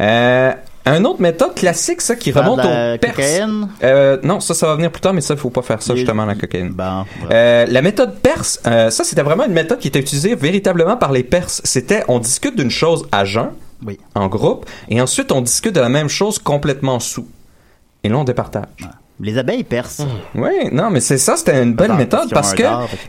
[0.00, 0.52] Euh,
[0.88, 3.40] un autre méthode classique, ça qui remonte la au perse.
[3.82, 5.96] Euh, non, ça, ça va venir plus tard, mais ça, il faut pas faire ça
[5.96, 6.70] justement la cocaïne.
[6.70, 7.00] Bon.
[7.00, 7.28] ouais.
[7.32, 11.10] Euh, la méthode perse, euh, ça c'était vraiment une méthode qui était utilisée véritablement par
[11.10, 11.60] les Perses.
[11.64, 13.48] C'était on discute d'une chose à jeun,
[13.84, 13.98] Oui.
[14.14, 17.26] en groupe, et ensuite on discute de la même chose complètement sous.
[18.04, 18.88] Et là on départage.
[19.20, 20.06] Les abeilles percent.
[20.34, 22.62] Oui, non, mais c'est ça, c'était une Parce méthode parce que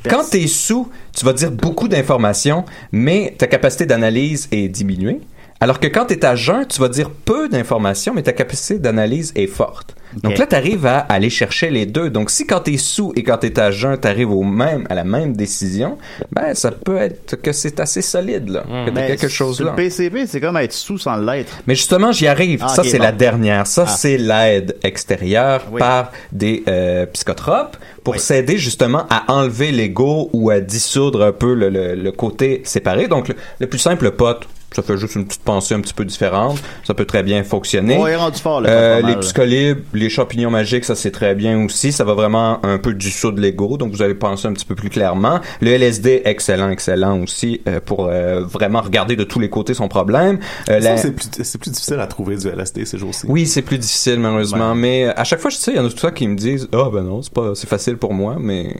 [0.09, 5.19] quand t'es sous, tu vas dire beaucoup d'informations, mais ta capacité d'analyse est diminuée.
[5.59, 9.31] Alors que quand t'es à jeun, tu vas dire peu d'informations, mais ta capacité d'analyse
[9.35, 9.95] est forte.
[10.23, 12.09] Donc là, t'arrives à aller chercher les deux.
[12.09, 15.03] Donc si quand t'es sous et quand t'es à jeun, t'arrives au même, à la
[15.03, 15.97] même décision,
[16.31, 18.61] ben ça peut être que c'est assez solide, là.
[18.61, 19.71] Que t'as Mais quelque chose là.
[19.71, 21.57] Le PCP, c'est comme être sous sans l'être.
[21.67, 22.61] Mais justement, j'y arrive.
[22.63, 23.03] Ah, ça, c'est bon.
[23.03, 23.67] la dernière.
[23.67, 23.89] Ça, Ah.
[23.91, 25.79] c'est l'aide extérieure Oui.
[25.79, 28.19] par des euh, psychotropes pour Oui.
[28.19, 33.07] s'aider justement à enlever l'ego ou à dissoudre un peu le, le- le côté séparé.
[33.07, 35.93] Donc, le, le plus simple, le pote, ça fait juste une petite pensée un petit
[35.93, 36.57] peu différente.
[36.83, 37.97] Ça peut très bien fonctionner.
[37.97, 39.19] Ouais, il est rendu fort, Euh, pas les mal.
[39.21, 41.91] psycholibres, les champignons magiques, ça c'est très bien aussi.
[41.91, 44.89] Ça va vraiment un peu dissoudre l'ego, donc vous allez penser un petit peu plus
[44.89, 45.39] clairement.
[45.61, 49.87] Le LSD, excellent, excellent aussi euh, pour euh, vraiment regarder de tous les côtés son
[49.87, 50.39] problème.
[50.69, 53.25] Euh, la- c'est plus, difficile à trouver du LSD ces jours-ci.
[53.27, 55.89] oui, c'est plus difficile malheureusement, mais à chaque fois je sais, il y en a
[55.89, 58.75] tout ça qui me disent "Ah ben non, c'est pas c'est facile pour moi", mais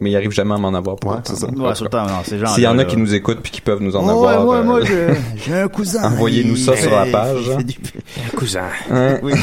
[0.00, 1.46] mais ils arrivent jamais à m'en avoir pour Ouais, c'est ça.
[1.46, 1.74] Ouais,
[2.54, 4.46] S'il y en a qui nous écoutent puis qui peuvent nous en Oh, ouais, avoir
[4.48, 6.04] ouais, euh, moi, j'ai- j'ai un cousin.
[6.04, 7.58] Envoyez-nous ça Il- sur la il- page, il hein.
[7.62, 7.76] du-
[8.32, 8.64] Un cousin.
[8.90, 9.18] Hein?
[9.22, 9.32] Oui.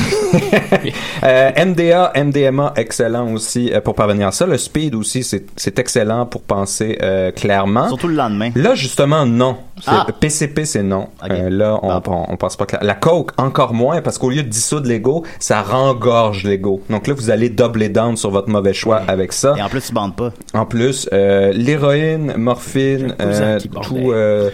[1.24, 4.46] Euh, MDA, MDMA, excellent aussi euh, pour parvenir à ça.
[4.46, 7.90] Le speed aussi, c'est c'est excellent pour penser euh, clairement.
[7.90, 8.52] Surtout le lendemain.
[8.56, 9.58] Là, justement, non.
[9.82, 10.08] C'est- Ah.
[10.18, 11.08] PCP, c'est non.
[11.30, 12.26] Euh, là, on, Bon.
[12.30, 12.82] on, on pense pas clair.
[12.84, 16.82] La coke, encore moins, parce qu'au lieu de dissoudre l'ego, ça rengorge l'ego.
[16.90, 19.56] Donc là, vous allez doubler down sur votre mauvais choix avec ça.
[19.58, 20.32] Et en plus, ils bandent pas.
[20.54, 24.50] En plus, euh, l'héroïne, morphine, euh, tout, euh,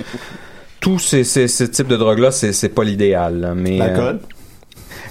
[0.81, 3.39] tous ces, ces, ces types de drogues-là, c'est c'est pas l'idéal.
[3.39, 4.19] là, Mais L'alcool?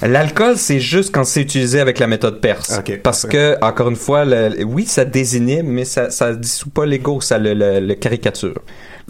[0.03, 2.71] euh, L'alcool, c'est juste quand c'est utilisé avec la méthode perse.
[3.03, 7.21] Parce que, encore une fois, le- oui, ça désinhibe, mais ça, ça dissout pas l'ego,
[7.21, 8.61] ça le, le, le caricature.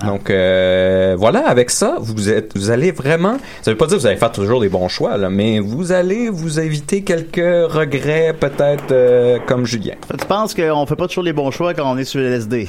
[0.03, 0.07] Ah.
[0.07, 3.37] Donc euh, voilà, avec ça, vous êtes, vous allez vraiment.
[3.63, 5.93] Ça veut pas dire que vous allez faire toujours des bons choix, là, mais vous
[5.93, 9.95] allez vous éviter quelques regrets, peut-être euh, comme Julien.
[10.19, 12.69] Tu penses qu'on fait pas toujours les bons choix quand on est sur le LSD?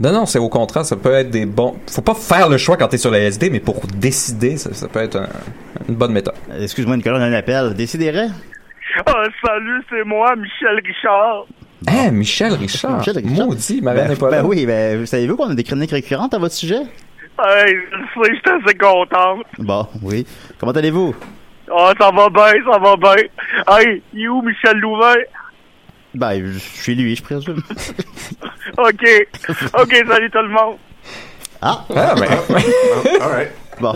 [0.00, 1.74] Non, non, c'est au contraire, ça peut être des bons.
[1.88, 4.88] Faut pas faire le choix quand t'es sur la SD, mais pour décider, ça, ça
[4.88, 5.28] peut être un-
[5.88, 6.34] une bonne méthode.
[6.60, 7.74] Excuse-moi, Nicolas, on a un appel.
[7.74, 8.26] Décidérez.
[9.06, 11.46] Ah, salut, c'est moi, Michel Richard.
[11.90, 12.98] Eh, Michel Richard.
[12.98, 13.46] Michel Richard.
[13.46, 14.44] Maudit, Marianne Ben, n'est pas ben là.
[14.44, 16.80] oui, ben, savez-vous qu'on a des chroniques récurrentes à votre sujet?
[17.42, 17.74] Hey,
[18.16, 19.44] je suis assez contente.
[19.58, 20.26] Bon, oui.
[20.58, 21.14] Comment allez-vous?
[21.76, 23.24] Ah, ça va bien, ça va bien.
[23.68, 25.14] Hey, il est où Michel Louvain?
[26.14, 27.56] Ben, je suis lui, je présume.
[28.78, 29.26] OK.
[29.78, 30.76] OK, salut tout le monde.
[31.60, 31.84] Ah!
[31.94, 32.28] Ah, ben,
[33.20, 33.50] All right.
[33.80, 33.92] Bon.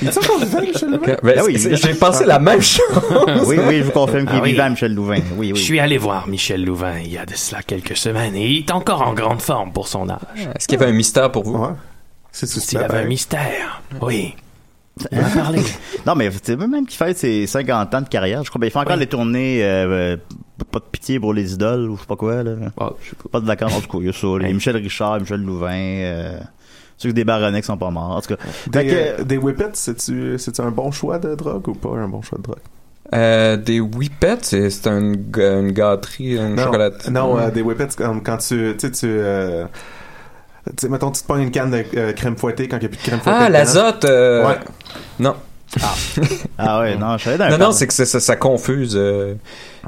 [0.00, 1.16] Il est encore vivant, Michel Louvain?
[1.22, 1.76] ben, Ah oui, oui.
[1.76, 2.82] j'ai pensé la même chose.
[3.46, 4.50] Oui, oui, je vous confirme qu'il Ah est oui.
[4.52, 5.20] vivant, Michel Louvain.
[5.36, 5.60] Oui, Je oui.
[5.60, 8.70] suis allé voir Michel Louvain il y a de cela quelques semaines et il est
[8.70, 10.18] encore en grande forme pour son âge.
[10.54, 11.56] Est-ce qu'il y avait un mystère pour vous?
[11.56, 11.68] Ouais.
[12.30, 14.34] C'est S'il y avait un mystère, oui.
[15.10, 15.60] Il en a parlé.
[16.06, 18.42] non, mais c'est même qu'il fait ses 50 ans de carrière.
[18.44, 18.60] Je crois.
[18.60, 20.16] Ben, il fait encore les tournées, euh, euh,
[20.70, 22.52] pas de pitié pour les idoles ou je sais pas quoi, là.
[23.30, 23.98] pas de vacances, en tout cas.
[24.00, 24.26] Il y a ça.
[24.52, 26.38] Michel Richard, Michel Louvain, euh,
[27.02, 28.16] ceux que des baronnets qui sont pas morts.
[28.16, 28.42] En tout cas.
[28.68, 32.08] Des, que- euh, des whippets, c'est-tu c'est-tu un bon choix de drogue ou pas un
[32.08, 32.58] bon choix de drogue?
[33.14, 36.62] Euh, des whippets, c'est c'est un ga- une gâterie, une non.
[37.10, 39.64] Non, euh, des whippets, c'est comme quand tu, tu sais, tu, euh,
[40.66, 42.86] tu sais, mettons, tu te prends une canne de euh, crème fouettée quand il n'y
[42.86, 43.36] a plus de crème fouettée.
[43.38, 44.04] Ah, l'azote.
[44.06, 44.58] euh, Ouais.
[45.18, 45.34] Non.
[46.58, 48.94] Ah ouais, non, je savais d'un Non, non, c'est que ça, confuse.
[48.94, 49.34] euh,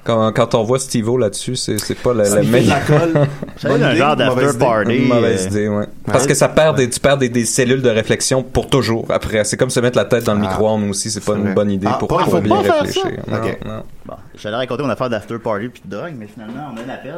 [0.03, 2.77] quand, quand on voit Steve-O là-dessus, c'est c'est pas la, la meilleure.
[3.64, 5.85] un genre d'after party, Une mauvaise euh, idée, ouais.
[6.07, 9.07] Parce que ça perd des, tu perds des, des cellules de réflexion pour toujours.
[9.11, 11.11] Après, c'est comme se mettre la tête dans le micro-ondes aussi.
[11.11, 13.05] C'est pas une bonne idée Ah, pour, pour faut bien réfléchir.
[13.29, 13.59] Non, Ok.
[13.64, 13.83] non.
[14.07, 16.94] Bon, j'allais raconter mon affaire d'after party puis de drogue, mais finalement, on a un
[16.94, 17.14] appel.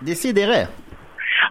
[0.00, 0.66] Décidérez.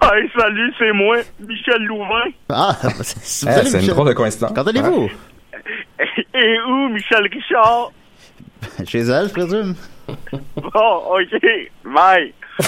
[0.02, 2.32] Hey, salut, c'est moi, Michel Louvain.
[2.50, 4.52] Ah, c'est Ah, c'est une drôle de coïncidence.
[4.56, 5.10] Quand allez-vous?
[6.34, 7.92] Et où, Michel Richard?
[8.88, 9.76] Chez elle, je présume.
[10.56, 11.42] Bon, ok,
[11.86, 12.34] bye.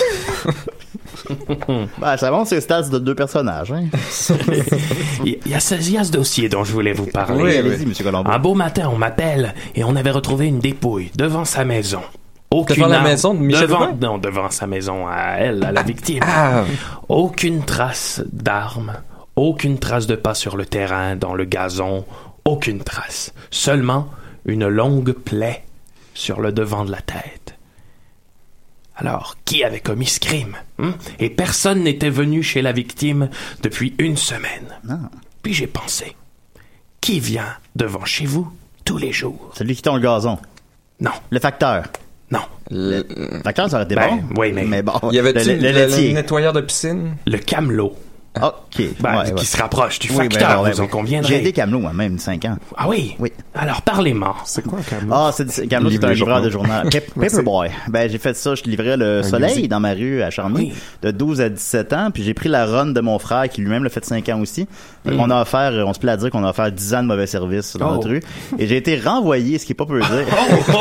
[2.00, 3.86] Ben, ça montre ses stats de deux personnages, hein.
[5.26, 7.44] Il y a ce, il y a ce dossier dont je voulais vous parler.
[7.44, 8.30] Oui, allez-y, monsieur Colombo.
[8.30, 12.02] Un beau matin, on m'appelle et on avait retrouvé une dépouille devant sa maison.
[12.52, 13.96] Aucune Devant la arme- maison de Michel devant?
[14.02, 16.24] Non, devant sa maison à elle, à la victime.
[16.26, 16.64] Ah.
[17.10, 18.94] Aucune trace d'arme,
[19.36, 22.06] aucune trace de pas sur le terrain, dans le gazon,
[22.46, 23.34] aucune trace.
[23.52, 24.10] Seulement
[24.46, 25.64] une longue plaie
[26.14, 27.56] sur le devant de la tête.
[28.96, 30.94] Alors, qui avait commis ce crime hein?
[31.20, 33.30] Et personne n'était venu chez la victime
[33.64, 34.68] depuis une semaine.
[35.42, 36.16] Puis j'ai pensé,
[37.02, 38.52] qui vient devant chez vous
[38.86, 39.52] tous les jours?
[39.58, 40.38] Celui qui tond le gazon.
[41.00, 41.12] Non.
[41.32, 41.86] Le facteur.
[42.30, 42.42] Non.
[42.70, 43.04] Le
[43.44, 44.42] facteur, ça aurait été Ben, bon.
[44.42, 44.94] oui, mais- bon.
[45.12, 46.14] Y avait-tu le, le, le- le laitier.
[46.14, 47.16] nettoyeur de piscine?
[47.26, 47.96] Le camelot.
[48.42, 48.82] OK.
[49.00, 49.44] Ben, ouais, qui ouais.
[49.44, 50.90] se rapproche du Oui, ben, facteur, vous en ouais.
[50.90, 51.28] conviendrez.
[51.30, 52.58] J'ai été camelot, moi-même, 5 ans.
[52.76, 53.16] Ah oui?
[53.20, 53.32] Oui.
[53.54, 54.36] Alors, parlez-moi.
[54.46, 55.14] C'est quoi camelot?
[55.14, 56.90] Ah, c'est c'est- Camelot, c'est un livreur de journal.
[57.16, 57.70] Paperboy.
[57.90, 58.56] Ben, j'ai fait ça.
[58.56, 59.70] Je livrais le soleil musique.
[59.70, 62.10] dans ma rue à Charny de 12 à 17 ans.
[62.12, 64.68] Puis j'ai pris la run de mon frère qui lui-même l'a fait 5 ans aussi.
[65.06, 65.18] Mm.
[65.18, 67.28] qu'on a offert, on se plaît à dire qu'on a offert 10 ans de mauvais
[67.28, 67.96] service dans Oh.
[67.96, 68.24] notre rue.
[68.58, 70.10] Et j'ai été renvoyé, ce qui est pas peu dire.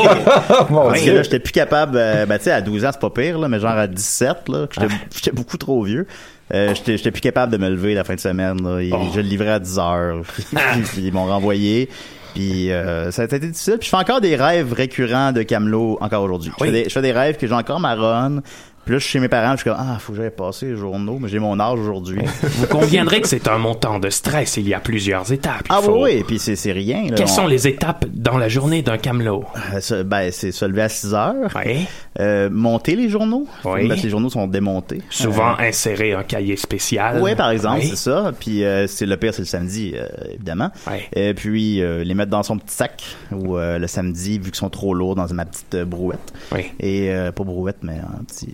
[0.71, 2.99] Oh, Parce que là, j'étais plus capable, euh, ben, tu sais, à 12 ans, c'est
[3.01, 6.07] pas pire, là, mais genre à 17, là, j'étais, j'étais beaucoup trop vieux.
[6.53, 8.79] Euh, j'étais, plus capable de me lever la fin de semaine, là.
[8.79, 10.21] Et Je le livrais à 10 heures.
[10.33, 10.45] puis,
[10.83, 11.89] puis ils m'ont renvoyé.
[12.35, 13.77] Puis euh, ça a été difficile.
[13.79, 16.51] Puis je fais encore des rêves récurrents de Camelot encore aujourd'hui.
[16.57, 16.69] Je, Oui.
[16.71, 18.41] fais des, je fais des rêves que j'ai encore ma run.
[18.85, 20.65] Puis là, je suis chez mes parents, je suis comme, ah, faut que j'aille passer
[20.67, 22.19] les journaux, mais j'ai mon âge aujourd'hui.
[22.41, 24.57] Vous conviendrez que c'est un montant de stress.
[24.57, 25.63] Il y a plusieurs étapes.
[25.69, 27.03] Ah faut- oui, oui, puis c'est, c'est rien.
[27.09, 27.15] là.
[27.15, 29.45] Quelles On- sont les étapes dans la journée d'un camelot?
[29.91, 31.33] Euh, ben, c'est se lever à 6 heures.
[32.19, 33.47] Euh, monter les journaux.
[33.63, 33.87] Oui.
[33.87, 35.01] Parce que les journaux sont démontés.
[35.09, 37.19] Souvent Euh, insérer un cahier spécial.
[37.21, 38.31] oui, par exemple, c'est ça.
[38.37, 39.95] Puis euh, c'est le pire, c'est le samedi,
[40.33, 40.71] évidemment.
[40.87, 41.07] Ouais.
[41.15, 44.93] Et puis les mettre dans son petit sac ou le samedi, vu qu'ils sont trop
[44.93, 46.33] lourds, dans ma petite brouette.
[46.51, 46.65] Oui.
[46.79, 48.53] Et pas brouette, mais un petit.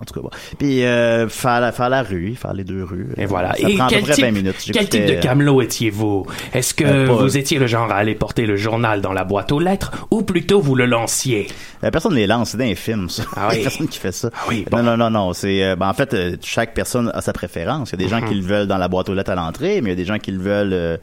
[0.00, 0.30] En tout cas, bon.
[0.58, 3.08] Puis euh, faire, la, faire la rue, faire les deux rues.
[3.16, 3.54] Et voilà.
[3.54, 4.70] Ça Et prend à peu quel près type, 20 minutes.
[4.72, 6.26] quel type de camelot étiez-vous?
[6.52, 9.52] Est-ce que Euh, vous étiez le genre à aller porter le journal dans la boîte
[9.52, 11.48] aux lettres ou plutôt vous le lanciez?
[11.84, 13.22] Euh, personne ne les lance, c'est dans les films, ça.
[13.36, 13.56] Ah oui.
[13.58, 14.30] Il y a personne qui fait ça.
[14.48, 15.32] oui, Non, non, non, non.
[15.32, 17.90] C'est, euh, ben, en fait, chaque personne a sa préférence.
[17.90, 18.28] Il y a des gens Mhm.
[18.28, 20.04] qui le veulent dans la boîte aux lettres à l'entrée, mais il y a des
[20.04, 20.96] gens qui le veulent, euh,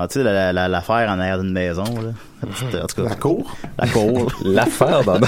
[0.00, 2.10] tu sais, la, la, l'affaire en arrière d'une maison, là.
[2.42, 3.08] La petite, en tout cas.
[3.08, 3.56] La cour?
[3.78, 4.32] La cour.
[4.44, 5.18] L'affaire dans...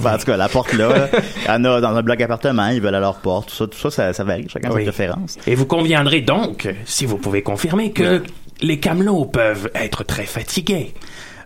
[0.00, 0.88] Ben, en tout cas, la porte là.
[0.88, 1.08] là.
[1.12, 3.48] Il y en a dans un bloc appartement, ils veulent à leur porte.
[3.50, 4.46] Tout ça, tout ça, ça, ça varie.
[4.48, 4.80] Chacun a Oui.
[4.84, 5.36] ses préférences.
[5.46, 8.22] Et vous conviendrez donc, si vous pouvez confirmer, que
[8.62, 10.94] les camelots peuvent être très fatigués.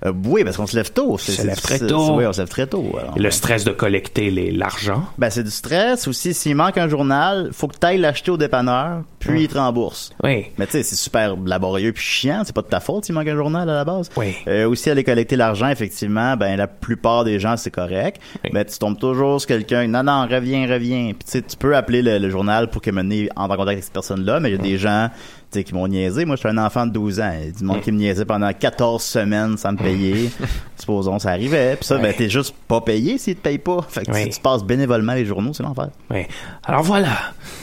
[0.07, 1.19] Euh, oui, parce qu'on se lève tôt.
[1.19, 2.14] C'est, Se lève très tôt.
[2.16, 2.85] Oui, on se lève très tôt.
[2.99, 3.19] alors.
[3.19, 5.05] Le stress de collecter l'argent.
[5.19, 6.35] Ben, c'est du stress aussi.
[6.35, 10.11] S'il manque un journal, faut que tu ailles l'acheter au dépanneur, puis il te rembourse.
[10.23, 10.47] Oui.
[10.59, 12.42] Mais tu sais, c'est super laborieux puis chiant.
[12.45, 14.11] C'est pas de ta faute s'il manque un journal à la base.
[14.16, 14.35] Oui.
[14.47, 18.21] Euh, aussi, aller collecter l'argent, effectivement, ben la plupart des gens, c'est correct.
[18.45, 18.51] Oui.
[18.53, 19.87] Mais tu tombes toujours sur quelqu'un.
[19.88, 21.12] Non, non, reviens, reviens.
[21.19, 23.73] Puis tu sais, tu peux appeler le, le journal pour que mener entre en contact
[23.73, 25.11] avec cette personne-là, mais il y a des gens
[25.59, 26.25] sais, qui m'ont niaisé.
[26.25, 27.33] Moi, je suis un enfant de 12 ans.
[27.57, 30.31] Du monde qui me niaisait pendant 14 semaines sans me payer.
[30.77, 31.77] Supposons, ça arrivait.
[31.77, 33.85] Puis ça, ben, t'es juste pas payé s'ils te payent pas.
[33.88, 34.25] Fait que Oui.
[34.25, 35.88] si tu passes bénévolement les journaux, c'est l'enfer.
[36.11, 36.23] Oui.
[36.64, 37.16] Alors voilà,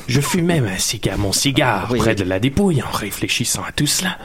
[0.07, 0.71] je fumais ma
[1.17, 2.15] mon cigare Oui, près oui.
[2.15, 4.17] de la dépouille en réfléchissant à tout cela.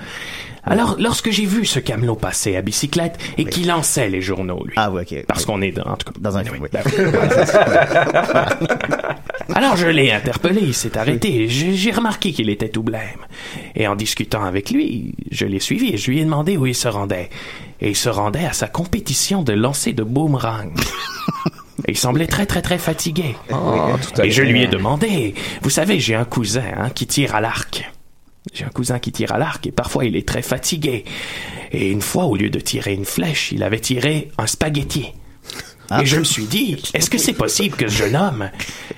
[0.65, 4.75] Alors, lorsque j'ai vu ce camelot passer à bicyclette et qui lançait les journaux, lui.
[4.77, 5.25] Ah, oui, ok.
[5.27, 6.19] Parce qu'on est dans, en tout cas.
[6.21, 6.59] Dans un oui.
[9.55, 11.49] Alors je l'ai interpellé, il s'est arrêté.
[11.49, 13.27] J'ai remarqué qu'il était tout blême.
[13.75, 16.75] Et en discutant avec lui, je l'ai suivi et je lui ai demandé où il
[16.75, 17.31] se rendait.
[17.81, 20.72] Et il se rendait à sa compétition de lancer de boomerang.
[21.87, 23.37] Et il semblait très très très fatigué.
[23.53, 27.37] Ah, tout et je lui ai demandé, vous savez, j'ai un cousin hein, qui tire
[27.37, 27.89] à l'arc.
[28.53, 31.05] J'ai un cousin qui tire à l'arc et parfois il est très fatigué.
[31.70, 35.12] Et une fois, au lieu de tirer une flèche, il avait tiré un spaghetti.
[35.91, 36.03] Ah.
[36.03, 38.51] Et je me suis dit, est-ce que c'est possible que ce jeune homme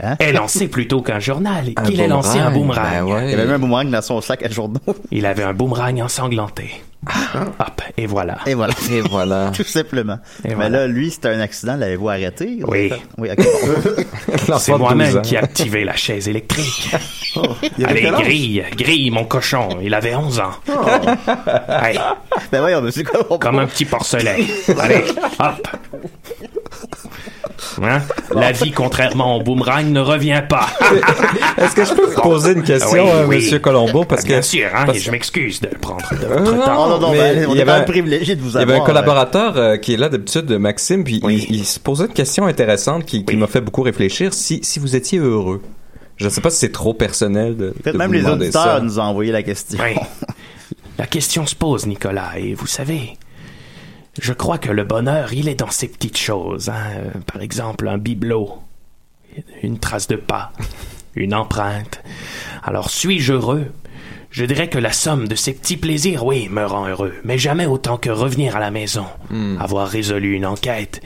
[0.02, 0.16] Hein?
[0.18, 2.90] ait lancé plutôt qu'un journal, qu'il ait lancé un boomerang.
[2.90, 3.32] Ben ouais.
[3.32, 4.80] Il avait même un boomerang dans son sac à journaux.
[5.10, 6.82] Il avait un boomerang ensanglanté.
[7.58, 8.38] Hop, et voilà.
[8.46, 8.74] Et voilà.
[8.90, 9.50] Et voilà.
[9.56, 10.18] Tout simplement.
[10.44, 10.80] Et Mais voilà.
[10.80, 11.76] là, lui, c'était un accident.
[11.76, 12.58] L'avez-vous arrêté?
[12.66, 12.92] Oui.
[13.16, 13.28] Oui.
[14.58, 16.94] C'est moi-même qui ai activé la chaise électrique.
[17.78, 19.78] Il avait Allez, grille, grille, mon cochon.
[19.82, 20.50] Il avait 11 ans.
[21.68, 21.98] Hey.
[22.52, 22.82] Ben voyons?
[23.38, 24.44] Comme un petit porcelet.
[24.78, 25.04] Allez,
[25.38, 25.68] hop.
[27.82, 28.00] Hein?
[28.34, 30.66] La vie, contrairement au boomerang, ne revient pas.
[31.58, 33.36] Est-ce que je peux vous poser une question, Oui, euh, oui.
[33.36, 36.38] Monsieur Colombo, parce que Bien sûr, hein, parce- et je m'excuse de prendre de Euh,
[36.38, 36.88] votre non, temps.
[36.88, 38.72] non, non, mais ben, on il y avait un- privilégié de vous Il y avait
[38.72, 42.04] avoir, un collaborateur euh, qui est là d'habitude de Maxime, puis il, il se posait
[42.06, 44.34] une question intéressante qui, qui m'a fait beaucoup réfléchir.
[44.34, 45.62] Si, si vous étiez heureux,
[46.16, 48.62] je ne sais pas si c'est trop personnel de, Peut-être de même vous les auditeurs
[48.62, 48.80] ça.
[48.80, 49.78] nous ont envoyé la question.
[49.82, 49.96] Oui.
[50.98, 53.14] La question se pose, Nicolas, et vous savez,
[54.20, 56.68] je crois que le bonheur, il est dans ces petites choses.
[56.68, 56.74] hein.
[56.96, 58.58] Euh, Par exemple, un bibelot,
[59.62, 60.52] une trace de pas,
[61.14, 62.02] une empreinte.
[62.62, 63.66] Alors, suis-je heureux?
[64.30, 67.66] Je dirais que la somme de ces petits plaisirs, oui, me rend heureux, mais jamais
[67.66, 69.06] autant que revenir à la maison,
[69.58, 71.00] avoir résolu une enquête.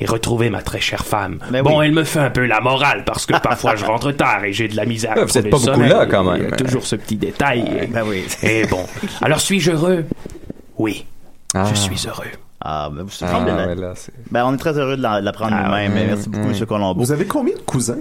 [0.00, 1.40] Et retrouver ma très chère femme.
[1.50, 1.86] Mais bon, oui.
[1.86, 4.68] elle me fait un peu la morale parce que parfois je rentre tard et j'ai
[4.68, 5.16] de la misère.
[5.16, 6.56] Ouais, vous êtes trouver pas beaucoup là, quand Il y a même.
[6.56, 7.88] toujours ce petit détail.
[7.92, 8.22] Ben oui.
[8.44, 8.86] Et bon.
[9.22, 10.04] Alors suis-je heureux?
[10.78, 11.04] Oui.
[11.54, 11.64] Ah.
[11.70, 12.24] Je suis heureux.
[12.60, 13.94] Ah, ben, vous Ah, ben, là,
[14.30, 15.92] ben, on est très heureux de la- de l'apprendre Ah, nous-mêmes.
[16.08, 16.48] Merci beaucoup, Mm.
[16.48, 17.00] Monsieur Colombo.
[17.00, 17.98] Vous avez combien de cousins?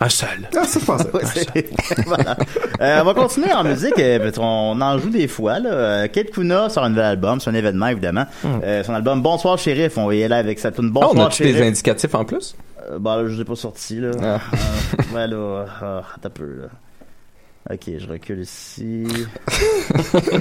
[0.00, 0.48] Un seul.
[0.56, 0.78] Ah, ça.
[1.12, 2.36] Ouais, c'est- voilà.
[2.80, 3.98] Euh, on va continuer en musique.
[3.98, 5.58] euh, on en joue des fois.
[5.58, 5.70] Là.
[5.70, 7.40] Euh, Kate Kuna sort un nouvel album.
[7.40, 8.26] C'est un événement, évidemment.
[8.62, 9.98] Euh, son album Bonsoir, shérif.
[9.98, 10.86] On va y aller avec sa tune.
[10.90, 11.66] Ah, Bonsoir, on a-tu des shérif.
[11.68, 12.54] indicatifs en plus?
[12.92, 14.10] Euh, bah, là, je l'ai pas sorti, là.
[14.22, 14.38] Ah.
[14.54, 16.02] Euh, ouais, là.
[16.24, 16.68] un peu, là.
[17.70, 19.04] Ok, je recule ici.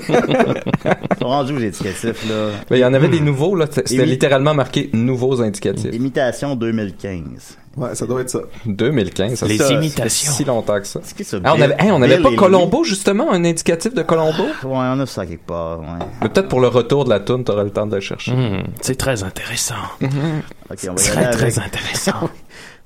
[0.09, 2.51] Ils sont rendus aux indicatifs, là?
[2.69, 3.65] Ben, il y en avait des nouveaux, là.
[3.69, 5.93] C'était Émi- littéralement marqué nouveaux indicatifs.
[5.93, 7.57] Imitation 2015.
[7.75, 8.39] Ouais, ça doit être ça.
[8.65, 10.31] 2015, ça Les ça, imitations.
[10.31, 10.99] si longtemps que ça.
[11.03, 11.37] C'est qui ça?
[11.43, 14.43] Ah, on avait, hey, on avait Bill pas Colombo, justement, un indicatif de Colombo?
[14.43, 14.65] Lee?
[14.65, 15.85] Ouais, on a ça quelque part, ouais.
[16.21, 18.31] Mais Peut-être pour le retour de la toune, t'auras le temps de le chercher.
[18.31, 19.75] Hmm, c'est très intéressant.
[20.01, 22.13] On va y Très, aller très intéressant.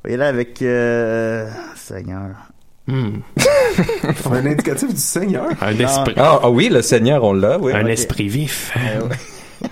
[0.04, 0.62] On va y aller avec...
[0.64, 1.48] Euh...
[1.76, 2.32] Seigneur.
[2.92, 3.22] Hmm.
[4.30, 5.48] Un indicatif du Seigneur.
[5.62, 6.14] Un esprit.
[6.18, 7.72] Ah, ah oui, le Seigneur, on l'a, oui.
[7.74, 8.76] Un esprit vif.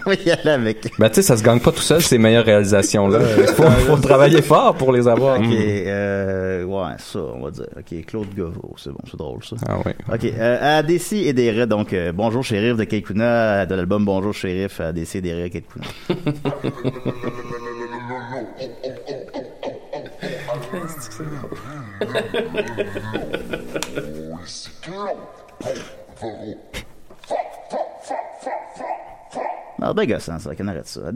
[0.06, 0.94] On va y aller avec...
[0.98, 3.20] Ben, tu sais, ça se gagne pas tout seul, ces meilleures réalisations-là.
[3.40, 5.38] Il faut, faut travailler fort pour les avoir.
[5.38, 6.64] Ok, euh...
[6.64, 7.68] Ouais, ça, on va dire.
[7.76, 9.58] Ok, Claude Gauvreau, c'est bon, c'est drôle, ça.
[9.68, 9.92] Ah oui.
[10.14, 14.34] Ok, euh, ADC et des raies, donc euh, Bonjour Shérif de Keikuna, de l'album Bonjour
[14.34, 15.86] Shérif, ADC et des raies Keikuna.
[29.82, 31.02] Ah, ben gossant, ça, qu'on arrête ça.
[31.02, 31.14] Raies.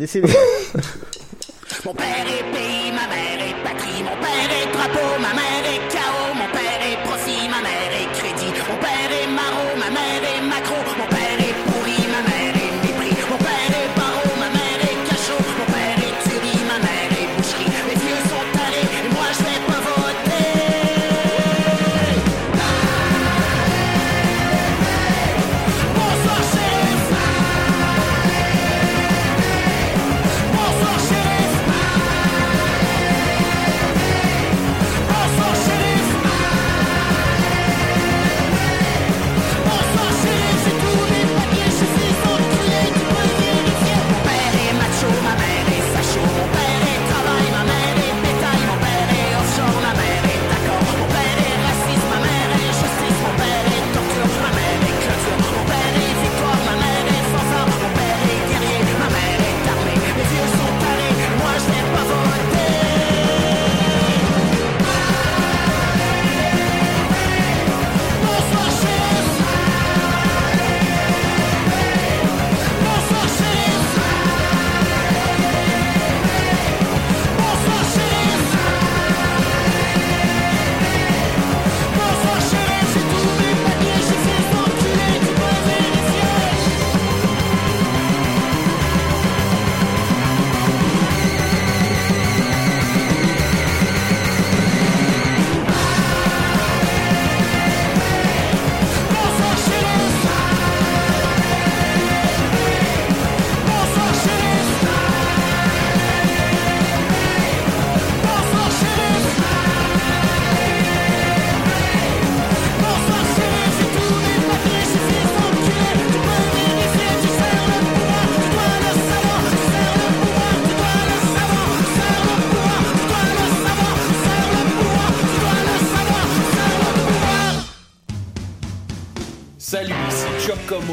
[1.85, 4.03] Mon père est pays, ma mère est patrie.
[4.03, 5.42] Mon père est drapeau, ma mère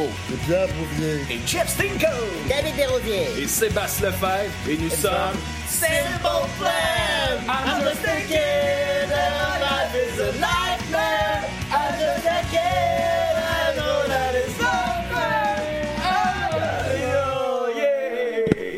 [0.01, 0.11] Como.
[0.47, 1.21] Pierre Bouvier.
[1.31, 2.07] Et Jeff Stinko.
[2.49, 3.43] David Desrosiers.
[3.43, 4.69] Et Sébastien Lefebvre.
[4.69, 5.37] Et nous sommes
[5.69, 6.71] Simple Plan.
[7.49, 11.45] I'm just a kid and life is a nightmare.
[11.71, 14.59] I'm just a kid, I know that it's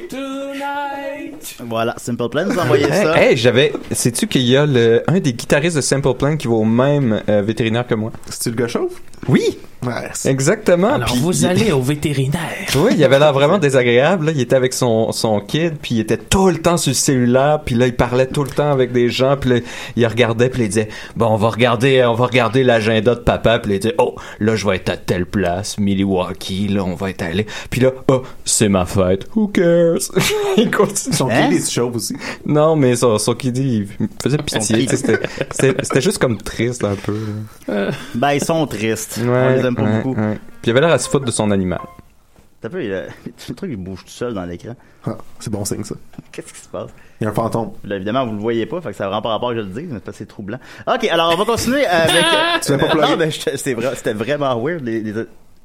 [0.09, 1.57] Tonight.
[1.61, 3.17] Voilà, Simple Plan nous a envoyé ça.
[3.17, 3.73] Hey, j'avais.
[3.93, 7.23] Sais-tu qu'il y a le, un des guitaristes de Simple Plan qui va au même
[7.29, 8.13] euh, vétérinaire que moi?
[8.29, 8.93] C'est-tu le gars chauve?
[9.29, 9.59] Oui!
[9.85, 10.31] Ouais.
[10.31, 10.95] Exactement.
[10.95, 12.41] Alors, Puis vous il- allez au vétérinaire.
[12.77, 14.27] Oui, il avait l'air vraiment désagréable.
[14.27, 14.33] Là.
[14.35, 17.61] Il était avec son, son kid, puis il était tout le temps sur le cellulaire,
[17.65, 19.57] puis là, il parlait tout le temps avec des gens, puis là,
[19.97, 23.59] il regardait, puis il disait, bon, on va regarder, on va regarder l'agenda de papa,
[23.59, 27.11] puis il disait, oh, là, je vais être à telle place, Milwaukee, là, on va
[27.11, 27.47] être allé.
[27.71, 29.99] Puis là, oh, c'est ma fête, who cares?
[30.57, 31.15] il continue.
[31.15, 31.49] Son Hein?
[31.51, 32.17] kid est chauve aussi.
[32.47, 33.87] Non, mais son, son kid, il
[34.23, 34.87] faisait pitié.
[34.87, 34.91] kid.
[34.91, 37.17] tu sais, C'était juste comme triste un peu.
[37.69, 37.91] là.
[38.15, 39.21] Ben, ils sont tristes.
[39.23, 40.21] on Ouais, pas ouais, beaucoup.
[40.21, 40.35] ouais.
[40.61, 41.81] Puis il avait l'air à se foutre de son animal.
[42.61, 43.07] T'as vu, il a-
[43.49, 44.75] le truc, il bouge tout seul dans l'écran.
[45.05, 45.97] Ah, c'est bon signe, ça.
[46.31, 46.91] Qu'est-ce qui se passe?
[47.21, 47.73] Il y a un fantôme.
[47.85, 49.67] Là, évidemment, vous le voyez pas, fait que ça rend pas rapport que je le
[49.67, 50.59] dise, mais c'est troublant.
[50.87, 52.25] Ok, alors on va continuer avec.
[52.63, 53.11] Tu viens pas plugger?
[53.11, 54.85] non, mais j'étais- c'était vrai, c'était vraiment weird.
[54.85, 55.13] Les, les,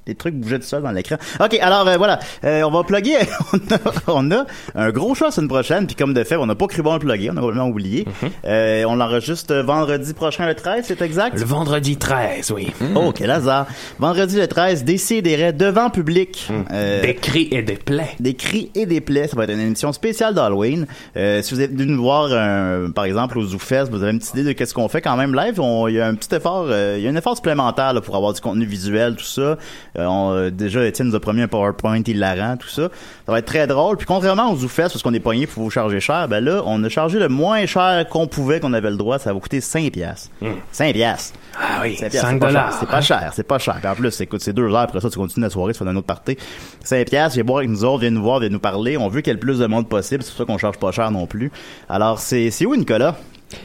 [0.07, 1.17] les trucs bougeaient tout seul dans l'écran.
[1.39, 3.17] Ok, alors euh, voilà, Euh, on va plugger.
[3.53, 4.45] on, a, on a
[4.75, 6.93] un gros choix la semaine prochaine, puis comme de fait, on n'a pas cru bon
[6.93, 8.05] le plugger, on a complètement oublié.
[8.45, 11.37] Euh, on l'enregistre vendredi prochain le 13, c'est exact?
[11.39, 12.71] Le vendredi 13, oui.
[12.95, 13.67] Oh, quel hasard.
[13.99, 16.47] Vendredi le 13, déciderait devant public.
[16.71, 18.15] Euh, Des cris et des plaies.
[18.19, 19.27] des cris et des plaies.
[19.27, 20.85] Ça va être une émission spéciale d'Halloween.
[21.15, 24.19] Euh, si vous êtes venu nous voir, euh, par exemple, au ZooFest, vous avez une
[24.19, 25.59] petite idée de qu'est-ce qu'on fait quand même live.
[25.89, 28.15] Il y a un petit effort, euh, il y a un effort supplémentaire là, pour
[28.15, 29.57] avoir du contenu visuel, tout ça.
[29.97, 32.89] Euh, on- euh, déjà, Étienne nous a promis un PowerPoint hilarant, tout ça.
[33.25, 33.97] Ça va être très drôle.
[33.97, 36.83] Puis contrairement au ZooFest, parce qu'on est pogné pour vous charger cher, ben là, on
[36.83, 39.17] a chargé le moins cher qu'on pouvait, qu'on avait le droit.
[39.19, 40.29] Ça va coûter 5 piastres.
[40.71, 41.37] 5 piastres.
[41.59, 42.73] Ah oui, 5 piastres, 5 c'est pas cher, dollars.
[42.79, 43.75] C'est pas cher, c'est pas cher.
[43.79, 45.89] Puis en plus, écoute, c'est deux heures, après ça, tu continues la soirée, tu fais
[45.89, 46.37] un autre party.
[46.83, 48.97] 5 piastres, viens boire avec nous autres, viens nous voir, viens nous parler.
[48.97, 50.77] On veut qu'il y ait le plus de monde possible, c'est pour ça qu'on charge
[50.77, 51.51] pas cher non plus.
[51.89, 53.15] Alors, c'est, c'est où, Nicolas?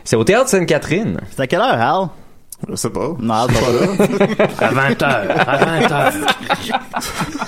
[0.05, 1.18] C'est au théâtre Sainte-Catherine.
[1.30, 2.09] C'est à quelle heure, Hal?
[2.69, 3.15] Je sais pas.
[3.19, 3.87] Non, pas là.
[4.59, 5.05] À 20h.
[5.05, 6.13] À 20h.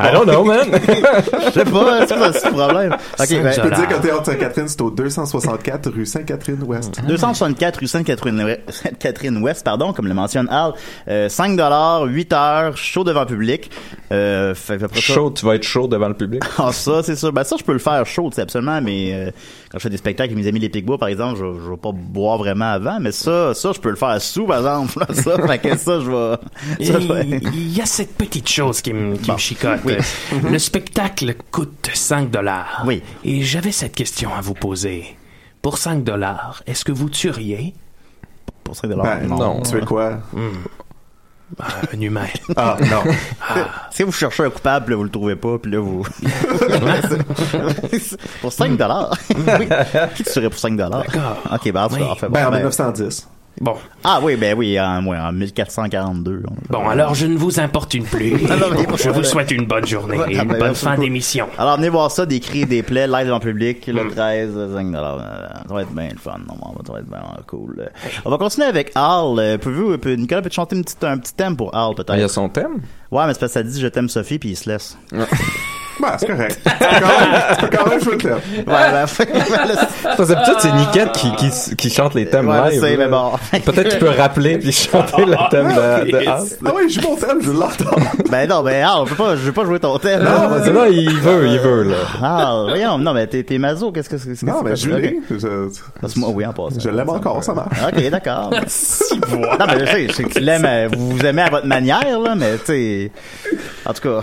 [0.00, 0.68] I don't know, man.
[0.72, 2.92] Je sais pas, c'est quoi ce problème?
[2.92, 4.00] Ok, Cinq ben, Je peux te dire dollars.
[4.00, 7.00] que Théâtre Sainte-Catherine, c'est au 264 rue Sainte-Catherine-Ouest.
[7.06, 10.72] 264 rue Sainte-Catherine Sainte-Catherine Ouest, pardon, comme le mentionne Al.
[11.08, 13.70] Euh, 5 dollars, 8 heures, chaud devant public.
[14.12, 16.42] Euh, fait, fait après ça- Chaud, tu vas être chaud devant le public.
[16.58, 17.32] Ah, ça, c'est sûr.
[17.32, 19.30] Ben, ça, je peux le faire chaud, c'est absolument, mais euh,
[19.70, 21.76] quand je fais des spectacles avec mes amis les Picbois, par exemple, je, je vais
[21.76, 24.98] pas boire vraiment avant, mais ça, ça, je peux le faire sous, par exemple.
[24.98, 26.84] là, ça, fait que ça, je vais...
[26.86, 29.34] ça, je vais- Il y a cette petite chose qui me, qui Bon.
[29.34, 29.80] me chicote.
[29.88, 30.50] Oui.
[30.50, 32.82] Le spectacle coûte 5 dollars.
[32.86, 33.02] Oui.
[33.24, 35.16] Et j'avais cette question à vous poser.
[35.62, 37.74] Pour 5 dollars, est-ce que vous tueriez?
[38.64, 39.18] Pour 5 dollars?
[39.20, 39.62] Ben, non.
[39.62, 40.18] Tu fais quoi?
[41.58, 41.64] Ah,
[41.94, 42.26] un humain?
[42.56, 43.02] Ah, non.
[43.90, 46.02] Si vous cherchez un coupable, puis là, vous le trouvez pas, puis là, vous...
[48.40, 49.16] pour 5 dollars?
[49.30, 49.68] oui.
[50.14, 51.02] Qui tu serais pour 5 dollars?
[51.04, 51.36] D'accord.
[51.52, 52.08] Ok, ben, en tout cas, Oui.
[52.10, 53.28] en fait, bon, Ben, en ben- 1910.
[53.60, 53.74] Bon.
[54.04, 56.42] Ah oui, ben oui, en, ouais, en 1442.
[56.48, 58.38] on- Bon, alors je ne vous importune plus.
[58.98, 61.48] Je vous souhaite une bonne journée et ah, une ben, bonne fin d'émission.
[61.58, 64.10] Alors, venez voir ça, des cris des plaies, live en public, le Mm.
[64.10, 65.18] 13, 5 dollars.
[65.68, 66.56] Ça va être bien le fun, non,
[66.86, 67.88] ça va être bien cool.
[68.24, 69.38] On va continuer avec Al.
[69.38, 72.14] Euh, peut- Nicolas, peut-tu chanter une petite, un petit thème pour Al, peut-être?
[72.14, 72.80] Il y a son thème?
[73.10, 74.96] Ouais, mais c'est parce que ça dit je t'aime Sophie, puis il se laisse.
[76.00, 76.60] Ben, c'est correct.
[76.64, 78.38] Tu peux quand même, club.
[78.56, 82.96] Ouais, ben, Parce que d'habitude, c'est Niket qui, qui, qui chante les thèmes Ouais, live.
[82.98, 83.32] mais bon.
[83.64, 86.42] Peut-être qu'il peut rappeler puis chanter le thème de, de Al.
[86.64, 87.96] Ah oui, je joue mon thème, je l'entends.
[88.30, 90.22] Ben non, ben Al, on peut pas, je veux pas jouer ton thème.
[90.22, 91.96] Non, mais c'est là, il veut, il veut, là.
[92.22, 94.28] Al, voyons, non, mais t'es, t'es maso, qu'est-ce que c'est?
[94.30, 94.88] qu'est-ce Non, que mais c'est?
[94.88, 95.20] je l'ai.
[95.30, 95.68] Je,
[96.00, 96.78] Parce que moi, oui, en passant.
[96.80, 97.76] je l'aime encore, ça marche.
[97.86, 98.50] Ok, d'accord.
[98.52, 98.58] non,
[99.66, 102.20] mais je sais, je sais que tu l'aimes, euh, vous vous aimez à votre manière,
[102.20, 103.10] là, mais tu sais.
[103.84, 104.20] En tout cas.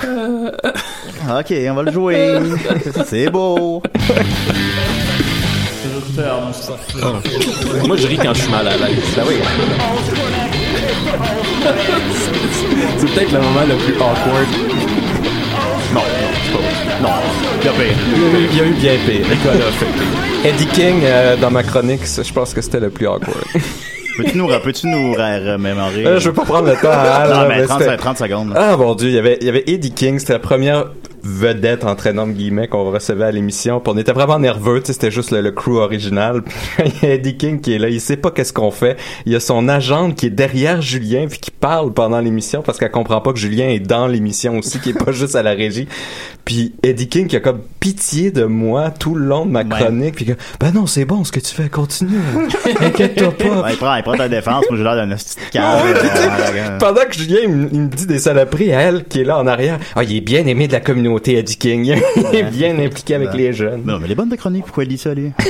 [1.39, 2.39] Ok, on va le jouer.
[3.05, 3.82] C'est beau.
[7.86, 8.95] Moi, je ris quand je suis mal à l'aise.
[9.16, 9.36] Ben oui.
[12.97, 14.47] C'est peut-être le moment le plus awkward.
[15.93, 16.01] Non,
[16.45, 17.01] c'est pas vrai.
[17.01, 17.09] Non,
[17.61, 17.97] il y a pire.
[18.51, 19.26] Il y a eu, bien pire.
[19.30, 23.07] Nicolas fait Eddie King, euh, dans ma chronique, ça, je pense que c'était le plus
[23.07, 23.43] awkward.
[24.18, 26.05] Peux-tu nous, peux-tu nous ra- remémorer?
[26.05, 26.93] Euh, je veux pas prendre le temps à
[27.24, 28.53] Al, Non, là, mais mais 30, c'était- 30 secondes.
[28.53, 28.70] là.
[28.72, 30.86] Ah mon dieu, il y avait, il y avait Eddie King, c'était la première
[31.26, 33.82] vedette entre énormes guillemets qu'on recevait à l'émission.
[33.86, 36.41] On était vraiment nerveux, tu sais, c'était juste le, le crew original.
[36.86, 38.97] Il y a Eddie King qui est là, il sait pas qu'est-ce qu'on fait.
[39.26, 42.78] Il y a son agente qui est derrière Julien puis qui parle pendant l'émission parce
[42.78, 45.51] qu'elle comprend pas que Julien est dans l'émission aussi, qui est pas juste à la
[45.51, 45.88] régie.
[46.45, 50.15] Puis Eddie King qui a comme pitié de moi tout le long de ma chronique
[50.15, 50.26] puis
[50.59, 52.19] ben non, c'est bon ce que tu fais, continue.
[52.82, 53.61] Inquiète-toi pas.
[53.63, 55.84] Ouais, il prend, il prend ta défense, moi j'ai l'air d'un hostie de cave.
[55.86, 58.73] Ouais, puis tu sais, Euh, pendant que Julien il me, il me dit des saloperies
[58.73, 61.14] à elle qui est là en arrière, ah il est bien aimé de la communauté
[61.26, 63.82] Eddie King, il est bien impliqué avec les jeunes.
[63.86, 65.32] Non, mais les bonnes de chronique, pourquoi il dit ça, lui?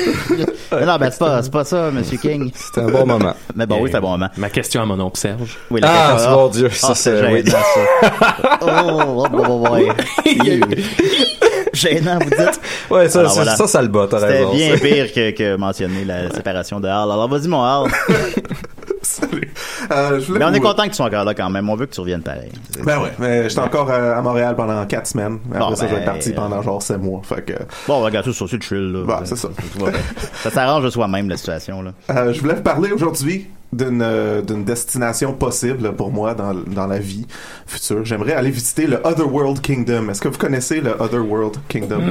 [0.72, 2.52] Mais non, ben c'est pas, c'est pas ça, Monsieur King.
[2.54, 3.34] C'était un bon moment.
[3.56, 4.28] Mais bon, oui, c'est un bon moment.
[4.36, 5.58] Ma question à mon oncle Serge.
[5.70, 7.44] Oui, la Ah, question- mon Dieu, ça, Ah, c'est- c'est oui.
[7.46, 7.58] gênant,
[8.02, 8.60] ça.
[8.62, 9.88] oh, oh, oh, oh, ouais.
[11.74, 12.60] Gênant, vous dites?
[12.90, 13.56] Ouais, ça, Alors, ça, voilà.
[13.56, 14.54] ça, ça le bat, t'as C'était raison.
[14.54, 14.80] bien ça.
[14.84, 16.94] pire que, que mentionner la séparation de Hal.
[17.12, 17.92] Alors, vas-y, mon Hal.
[19.92, 21.70] Euh, je Mais on est content que tu sois encore là quand même.
[21.70, 22.52] On veut que tu reviennes pareil.
[22.84, 25.40] Ben ouais, mais j'étais encore euh, à Montréal pendant 4 semaines.
[25.50, 27.22] Après Bon, ça, je vais ben, parti pendant genre 7 mois.
[27.24, 27.54] Fait que,
[27.88, 29.04] Bon, regarde, tout ça, c'est chill, là.
[29.06, 29.50] Bah, c'est ça.
[30.44, 31.92] Ça s'arrange de soi-même, la situation, là.
[32.10, 36.88] Euh, je voulais vous parler aujourd'hui d'une euh, d'une destination possible pour moi dans, dans
[36.88, 37.26] la vie
[37.66, 38.04] future.
[38.06, 40.10] J'aimerais aller visiter le Otherworld Kingdom.
[40.10, 42.02] Est-ce que vous connaissez le Otherworld Kingdom?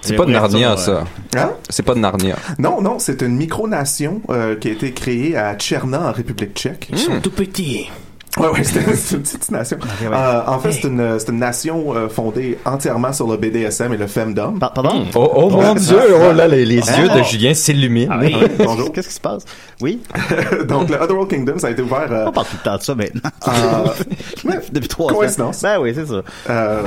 [0.00, 1.04] C'est pas de Narnia, ça.
[1.36, 1.50] Hein?
[1.68, 2.36] C'est pas de Narnia.
[2.58, 6.88] Non, non, c'est une micronation euh, qui a été créée à Tcherna en République tchèque.
[6.90, 7.90] Ils sont tout petits.
[8.38, 8.80] Ouais, ouais, c'est
[9.16, 9.76] une petite nation.
[10.10, 13.98] Euh, en fait, c'est une, c'est une nation euh, fondée entièrement sur le BDSM et
[13.98, 14.58] le femdom.
[14.58, 15.04] Pardon?
[15.14, 16.98] Oh, oh mon Dieu, oh là, les, les Ah.
[17.02, 18.16] yeux de Julien s'illuminent.
[18.18, 18.34] Oui.
[18.58, 18.90] bonjour.
[18.90, 19.44] Qu'est-ce qui se passe?
[19.82, 20.00] Oui?
[20.66, 22.06] Donc, le Otherworld Kingdom, ça a été ouvert...
[22.10, 23.30] euh, On parle tout le temps de ça maintenant.
[24.44, 25.16] Euh, Depuis trois ans.
[25.16, 25.62] Coïncidence.
[25.62, 26.22] Ben oui, c'est ça.
[26.50, 26.82] Euh,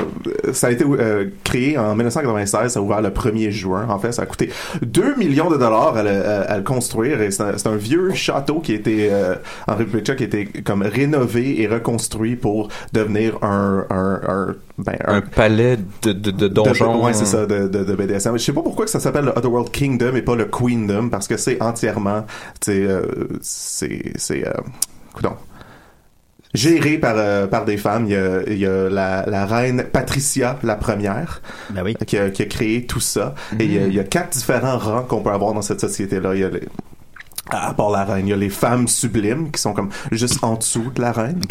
[0.51, 3.85] ça a été euh, créé en 1996, ça a ouvert le 1er juin.
[3.89, 4.49] En fait, ça a coûté
[4.81, 7.21] 2 millions de dollars à le, à- à le construire.
[7.21, 9.35] Et c'est un, un vieux château qui a été, euh,
[9.67, 13.85] en République tchèque, qui a été comme rénové et reconstruit pour devenir un...
[13.89, 17.03] un, un, ben, Un palais de, de, de donjons.
[17.05, 18.37] ouais, c'est ça, de, de, de BDSM.
[18.37, 21.27] Je sais pas pourquoi que ça s'appelle le Otherworld Kingdom et pas le Queendom, parce
[21.27, 22.25] que c'est entièrement,
[22.67, 23.01] euh,
[23.41, 24.51] c'est, c'est, euh,
[25.13, 25.37] coudonc.
[26.53, 28.05] Géré par, euh, par des femmes.
[28.05, 31.41] Il y a, il y a la, la reine Patricia, la première,
[31.71, 31.95] Ben oui.
[32.07, 33.35] qui, a, qui a créé tout ça.
[33.59, 35.81] Et il y, a, il y a quatre différents rangs qu'on peut avoir dans cette
[35.81, 36.33] société-là.
[36.33, 36.61] Il y a les,
[37.49, 40.55] à part la reine, il y a les femmes sublimes qui sont comme juste en
[40.55, 41.41] dessous de la reine.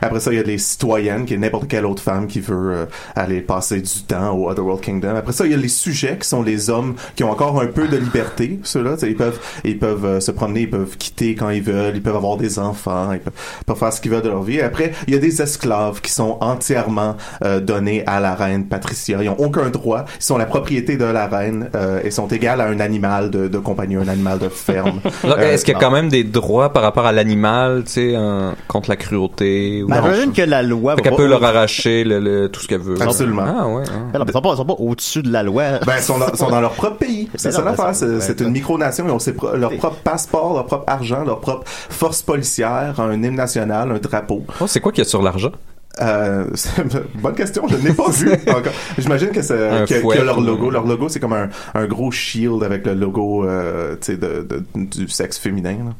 [0.00, 2.72] Après ça, il y a les citoyennes, qui est n'importe quelle autre femme qui veut
[2.72, 5.14] euh, aller passer du temps au Otherworld Kingdom.
[5.14, 7.66] Après ça, il y a les sujets qui sont les hommes qui ont encore un
[7.66, 8.60] peu de liberté.
[8.62, 12.02] Ceux-là, ils peuvent, ils peuvent euh, se promener, ils peuvent quitter quand ils veulent, ils
[12.02, 13.32] peuvent avoir des enfants, ils peuvent,
[13.66, 14.56] peuvent faire ce qu'ils veulent de leur vie.
[14.56, 18.66] Et après, il y a des esclaves qui sont entièrement euh, donnés à la reine
[18.66, 19.18] Patricia.
[19.22, 20.06] Ils ont aucun droit.
[20.18, 23.48] Ils sont la propriété de la reine euh, et sont égales à un animal de,
[23.48, 25.00] de compagnie, un animal de ferme.
[25.42, 27.92] Donc, Euh, Est-ce qu'il y a quand même des droits par rapport à l'animal, tu
[27.92, 28.16] sais,
[28.68, 29.82] contre la cruauté?
[29.82, 32.60] ou Ben, j'imagine que la loi Fait va qu'elle peut leur arracher le, le- tout
[32.60, 33.00] ce qu'elle veut.
[33.00, 33.44] Absolument.
[33.46, 33.82] Ah ouais.
[33.86, 33.92] ah.
[34.12, 35.64] Ben non, mais ils sont pas, sont pas au-dessus de la loi.
[35.86, 37.28] Ben, ils sont dans, sont dans leur propre pays.
[37.34, 37.84] C'est Ben ça l'affaire.
[37.86, 39.04] ben, C'est ben, c'est ben, une micronation.
[39.06, 43.12] Ils ont ses pro- leur propre passeport, leur propre argent, leur propre force policière, un
[43.14, 44.42] hymne national, un drapeau.
[44.60, 45.52] Oh, c'est quoi qu'il y a sur l'argent?
[46.00, 46.46] Euh,
[47.16, 48.72] bonne question, je ne l'ai pas vu encore.
[48.98, 49.54] J'imagine que c'est
[49.86, 53.96] que, leur logo, leur logo c'est comme un, un gros shield avec le logo euh,
[54.08, 55.76] de, de- du sexe féminin.
[55.84, 55.92] là.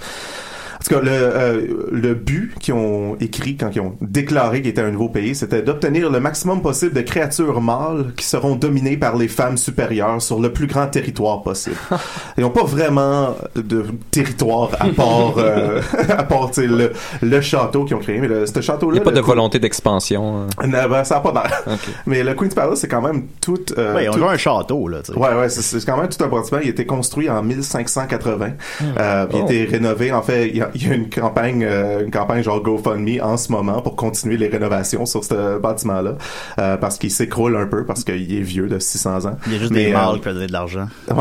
[0.82, 4.70] En tout cas, le, euh, le but qu'ils ont écrit quand ils ont déclaré qu'ils
[4.72, 8.96] étaient un nouveau pays, c'était d'obtenir le maximum possible de créatures mâles qui seront dominées
[8.96, 11.76] par les femmes supérieures sur le plus grand territoire possible.
[12.36, 17.40] Ils n'ont pas vraiment de territoire à part, euh, à part tu sais, le, le
[17.40, 18.18] château qu'ils ont créé.
[18.18, 20.46] Mais le, ce Il château-là, n'y a pas de coup- volonté d'expansion.
[20.62, 20.66] euh.
[20.66, 21.62] non, ben, ça n'a pas d'air.
[22.06, 23.56] Mais le Queen's Palace, c'est quand même tout.
[23.78, 25.18] euh, Ouais, on tout- a un château, là, tu sais.
[25.18, 26.58] Ouais, ouais, c'est- quand même tout un bâtiment.
[26.60, 28.50] Il a été construit en 1580.
[28.98, 29.46] Euh, puis Il a Oh.
[29.46, 30.12] été rénové.
[30.12, 33.20] En fait, il y a, il y a une campagne, euh, une campagne genre GoFundMe
[33.22, 36.16] en ce moment pour continuer les rénovations sur ce bâtiment-là,
[36.58, 39.36] euh, parce qu'il s'écroule un peu parce qu'il est vieux de 600 ans.
[39.46, 40.86] Il y a juste Mais, des euh, mâles qui peuvent donner de l'argent.
[41.10, 41.16] Ouais,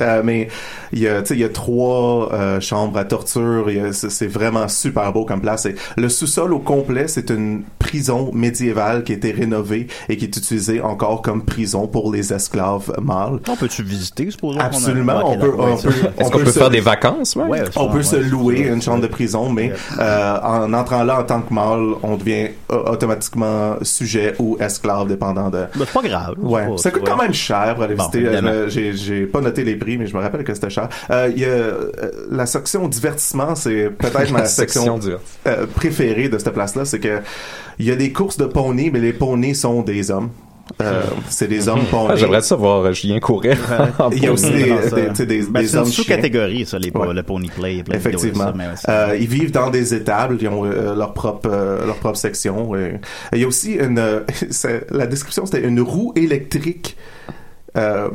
[0.00, 0.48] Euh, mais
[0.92, 3.68] il y a, tu sais, il y a trois euh, chambres à torture.
[3.68, 5.66] a- C'est vraiment super beau comme place.
[5.66, 10.24] Et le sous-sol au complet, c'est une prison médiévale qui a été rénovée et qui
[10.24, 13.40] est utilisée encore comme prison pour les esclaves mâles.
[13.48, 14.58] On peut-tu visiter, supposons?
[14.60, 17.36] a- Absolument, Ok, on peut, on peut, ça- Est-ce qu'on peut se- faire des vacances?
[17.36, 17.44] Ouais?
[17.44, 21.24] Ouais, on peut se louer une chambre de prison, mais euh, en entrant là en
[21.24, 25.64] tant que mâle, on devient euh, automatiquement sujet ou esclave, dépendant de.
[25.78, 26.34] C'est pas grave.
[26.38, 27.08] Ouais, pas- ça coûte ouais.
[27.10, 28.26] quand même cher pour aller Bon, visiter.
[28.28, 30.88] Euh, j'ai, pas noté les prix, mais je me rappelle que c'était cher.
[31.10, 31.90] Euh, Il y a euh,
[32.30, 34.98] la section divertissement, c'est peut-être ma section
[35.46, 37.20] euh, préférée de cette place-là, c'est que
[37.78, 40.30] il y a des courses de poneys, mais les poneys sont des hommes.
[40.82, 42.12] Euh, c'est des hommes pondés.
[42.12, 43.58] Ah, J'aimerais ça voir euh, Julien courir.
[44.12, 44.72] Il y a aussi des,
[45.16, 46.04] des, des, Ben, des c'est une hommes chiens.
[46.04, 47.12] sous-catégorie, ça, les, Ouais.
[47.12, 47.76] le pony play.
[47.76, 48.52] vidéos Effectivement.
[48.76, 52.16] ça, Euh, ils vivent dans des étables, ils ont euh, leur propre euh, leur propre
[52.18, 52.72] section.
[53.32, 54.20] Il y a aussi une euh,
[54.90, 56.96] la description c'était une roue électrique
[57.76, 58.08] euh,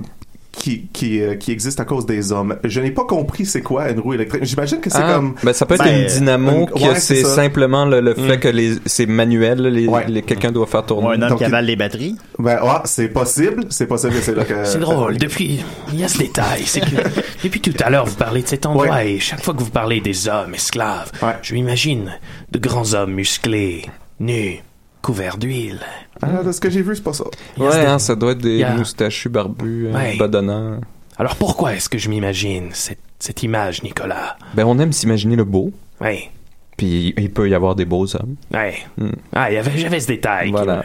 [0.58, 2.58] qui qui euh, qui existe à cause des hommes.
[2.64, 4.44] Je n'ai pas compris c'est quoi une roue électrique.
[4.46, 7.00] J'imagine que c'est Ah, comme ben, ça peut être Ben, une dynamo une- que ouais,
[7.00, 8.40] c'est simplement le, le fait Mm.
[8.40, 10.06] que les c'est manuel, les, Ouais.
[10.08, 11.08] les- quelqu'un doit faire tourner.
[11.08, 12.16] Ou un homme Donc, qui il- avale les batteries.
[12.40, 15.62] Ben, ouais, c'est possible, c'est possible que c'est là que C'est drôle, depuis,
[15.94, 16.86] il y a ce détail, c'est que
[17.44, 20.00] depuis tout à l'heure, vous parlez de cet endroit et chaque fois que vous parlez
[20.02, 22.18] des hommes esclaves, je m'imagine
[22.52, 23.86] de grands hommes musclés,
[24.20, 24.62] nus,
[25.06, 25.80] couverts d'huile.
[26.24, 27.26] Ah, de ce que j'ai vu, c'est pas ça.
[27.58, 30.18] Ouais, hein, ça doit être des moustachus barbus, euh, Ouais.
[30.18, 30.82] badonnants.
[31.20, 34.36] Alors pourquoi est-ce que je m'imagine cette, cette image, Nicolas?
[34.56, 35.72] Ben, on aime s'imaginer le beau.
[36.02, 36.30] Oui.
[36.76, 38.36] Puis il peut y avoir des beaux hommes.
[38.52, 38.74] Ouais.
[38.98, 39.12] Hmm.
[39.34, 39.48] Ah,
[39.78, 40.50] j'avais ce détail.
[40.52, 40.84] Voilà.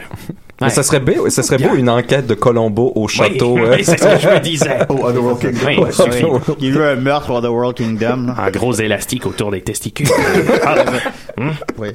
[0.61, 0.69] Mais Ouais.
[0.69, 3.55] ça serait beau, ça serait beau une enquête de Colombo au château.
[3.55, 3.75] Oui, euh.
[3.77, 4.77] oui, c'est ce que je me disais.
[4.89, 5.65] Au Otherworld Kingdom.
[5.65, 5.89] Oui, Ouais,
[6.47, 6.55] oui.
[6.59, 8.27] Il y a eu un meurtre pour The World Kingdom.
[8.37, 10.07] Un gros élastique autour des testicules.
[10.63, 10.75] Ah,
[11.37, 11.49] hmm?
[11.79, 11.89] Oui.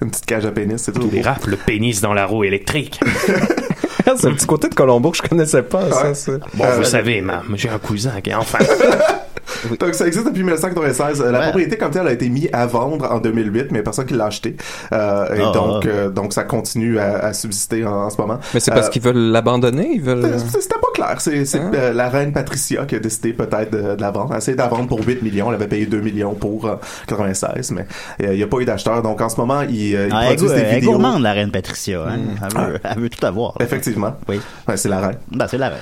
[0.02, 1.08] Une petite cage à pénis, c'est tout.
[1.08, 3.00] Des rap, le pénis dans la roue électrique.
[4.16, 6.14] c'est un petit côté de Colombo que je connaissais pas.
[6.14, 8.30] Ça, Bon, Euh, vous savez, ma, j'ai un cousin qui,
[9.78, 11.20] Donc ça existe depuis 1996.
[11.20, 11.44] Euh, La Ouais.
[11.46, 14.56] propriété comme telle a été mise à vendre en 2008, mais personne qui l'a acheté.
[14.92, 15.52] Euh, et Ah.
[15.52, 18.38] donc, euh, donc ça continue à, à subsister en, en ce moment.
[18.54, 20.38] Mais c'est parce Euh, qu'ils veulent l'abandonner, ils veulent.
[20.38, 21.16] C'était pas clair.
[21.20, 21.70] C'est c'est, Hein?
[21.74, 24.28] euh, la reine Patricia qui a décidé peut-être de, de la vendre.
[24.30, 25.48] Elle a essayé de la vendre pour 8 millions.
[25.48, 26.76] Elle avait payé 2 millions pour euh,
[27.06, 27.86] 96, mais
[28.22, 29.02] euh, il n'y a pas eu d'acheteur.
[29.02, 30.92] Donc en ce moment, ils, euh, ils Ah, elle, produisent gou- des elle est vidéos.
[30.92, 32.00] gourmande, la reine Patricia.
[32.02, 32.18] Hein?
[32.42, 33.54] Elle, veut, elle veut tout avoir.
[33.58, 33.64] là.
[33.64, 34.14] Effectivement.
[34.28, 34.40] Oui.
[34.68, 35.16] Ouais, c'est la reine.
[35.32, 35.78] Ben, c'est la reine.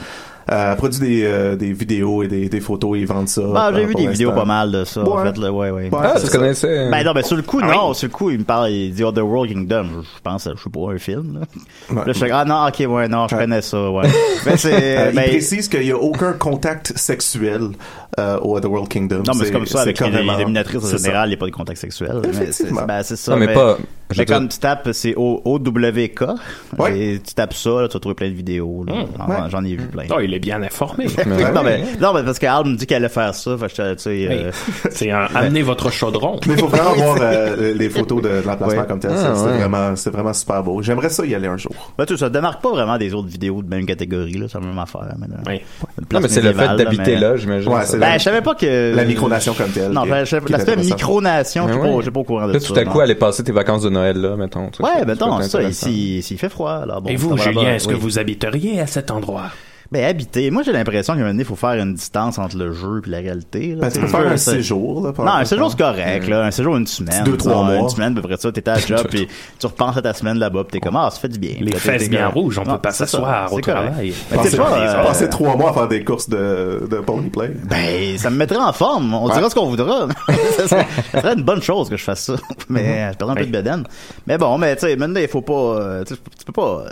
[0.51, 3.43] Euh, produit des, euh, des vidéos et des, des photos et ils vendent ça.
[3.55, 5.25] Ah, j'ai euh, vu des vidéos pas mal de ça, en Ouais.
[5.31, 5.91] fait, là, ouais, ouais.
[5.91, 6.39] Ouais, Ah, tu ça.
[6.39, 6.89] connaissais.
[6.91, 7.95] Ben non, ben sur le coup, Ah non, oui.
[7.95, 9.87] sur le coup, il me parle, il dit The World Kingdom.
[10.03, 11.41] Je pense, je sais pas, un film, là.
[11.95, 12.07] Ouais.
[12.07, 13.43] Là, je fais, ah non, ok, ouais, non, je Ouais.
[13.43, 14.09] connais ça, ouais.
[14.47, 17.69] ben, c'est, Euh, ben, il précise qu'il n'y a aucun contact sexuel
[18.19, 19.23] euh, au Otherworld Kingdom.
[19.27, 21.47] non, mais c'est comme ça, avec les, les dominatrices en général, il n'y a pas
[21.47, 22.23] de contact sexuel.
[22.23, 22.87] Mais c'est, Effectivement.
[22.87, 23.33] ben, c'est ça.
[23.33, 23.83] Non, mais pas- je
[24.17, 26.25] Mais comme tu tapes, c'est O- OWK.
[26.79, 26.99] Ouais.
[26.99, 28.85] Et tu tapes ça, là, tu vas trouver plein de vidéos.
[28.89, 28.93] Mmh.
[29.19, 30.05] J'en- J'en ai vu plein.
[30.15, 31.07] oh, il est bien informé.
[31.55, 33.97] non, mais, non, mais parce qu'Al me dit qu'elle allait faire ça, fait que j'étais,
[33.97, 34.51] tu sais, euh,
[34.91, 36.39] C'est un, amenez votre chaudron.
[36.47, 38.87] Mais il faut vraiment voir euh, les photos de, de l'emplacement Ouais.
[38.89, 39.11] comme tel.
[39.15, 39.59] Ah, Ça, c'est ouais.
[39.59, 40.81] vraiment, c'est vraiment super beau.
[40.83, 41.73] J'aimerais ça y aller un jour.
[41.99, 44.47] Ben, tu sais, ça démarque pas vraiment des autres vidéos de même catégorie, là.
[44.51, 45.37] C'est la même affaire, mais là.
[45.47, 45.61] Oui.
[45.99, 47.71] Une place Non, mais c'est le fait d'habiter là, j'imagine.
[47.99, 48.95] Ben, je savais pas que.
[48.95, 49.93] La micronation comme telle.
[49.93, 51.97] Non, ben, l'aspect micronation, je suis pas, ouais.
[51.99, 52.67] je suis pas au courant de ça.
[52.75, 54.71] tout à coup, aller passer tes vacances de Noël là, mettons.
[54.81, 57.11] Ouais, ça ben non, ici, s'il fait froid, alors bon.
[57.11, 59.51] Et vous, Julien, est-ce que vous habiteriez à cet endroit?
[59.91, 60.51] Ben, habiter.
[60.51, 63.01] Moi, j'ai l'impression qu'à un moment donné, il faut faire une distance entre le jeu
[63.07, 63.69] et la réalité.
[63.75, 63.83] là.
[63.87, 65.03] Ben, tu peux faire un séjour.
[65.07, 66.45] Là, Non, un séjour, c'est correct, là.
[66.45, 67.25] Un séjour, une semaine.
[67.25, 67.77] Deux, trois mois.
[67.77, 68.53] Une semaine, à peu près ça.
[68.53, 69.27] T'es à la job, puis
[69.59, 71.55] tu repenses à ta semaine là-bas, puis t'es comme, ah, ça fait du bien.
[71.61, 73.87] Les fesses bien rouges, on Non, peut pas c'est ça, s'asseoir au c'est correct.
[73.87, 74.13] travail.
[74.31, 77.53] Passer, pas, euh, passer trois mois à faire des courses de, de pony play.
[77.65, 79.15] Ben, ça me mettrait en forme.
[79.15, 80.07] On dira ce qu'on voudra.
[80.59, 82.35] ça, serait, une bonne chose que je fasse ça.
[82.69, 83.85] Mais je perds un peu de bedaine.
[84.27, 85.53] Mais bon, mais tu sais, maintenant, il faut pas...
[85.55, 86.85] euh, tu sais, tu peux pas...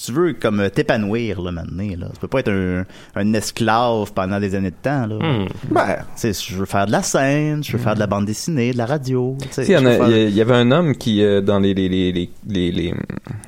[0.00, 2.06] si tu veux comme euh, t'épanouir, là, maintenant, là.
[2.14, 2.86] Tu peux pas être un,
[3.16, 5.16] un esclave pendant des années de temps, là.
[5.16, 5.46] Hmm.
[5.70, 8.24] Ben, Tu sais, je veux faire de la scène, je veux faire de la bande
[8.24, 9.36] dessinée, de la radio.
[9.58, 12.94] Il y, faire- avait un homme qui, euh, dans les, les, les, les,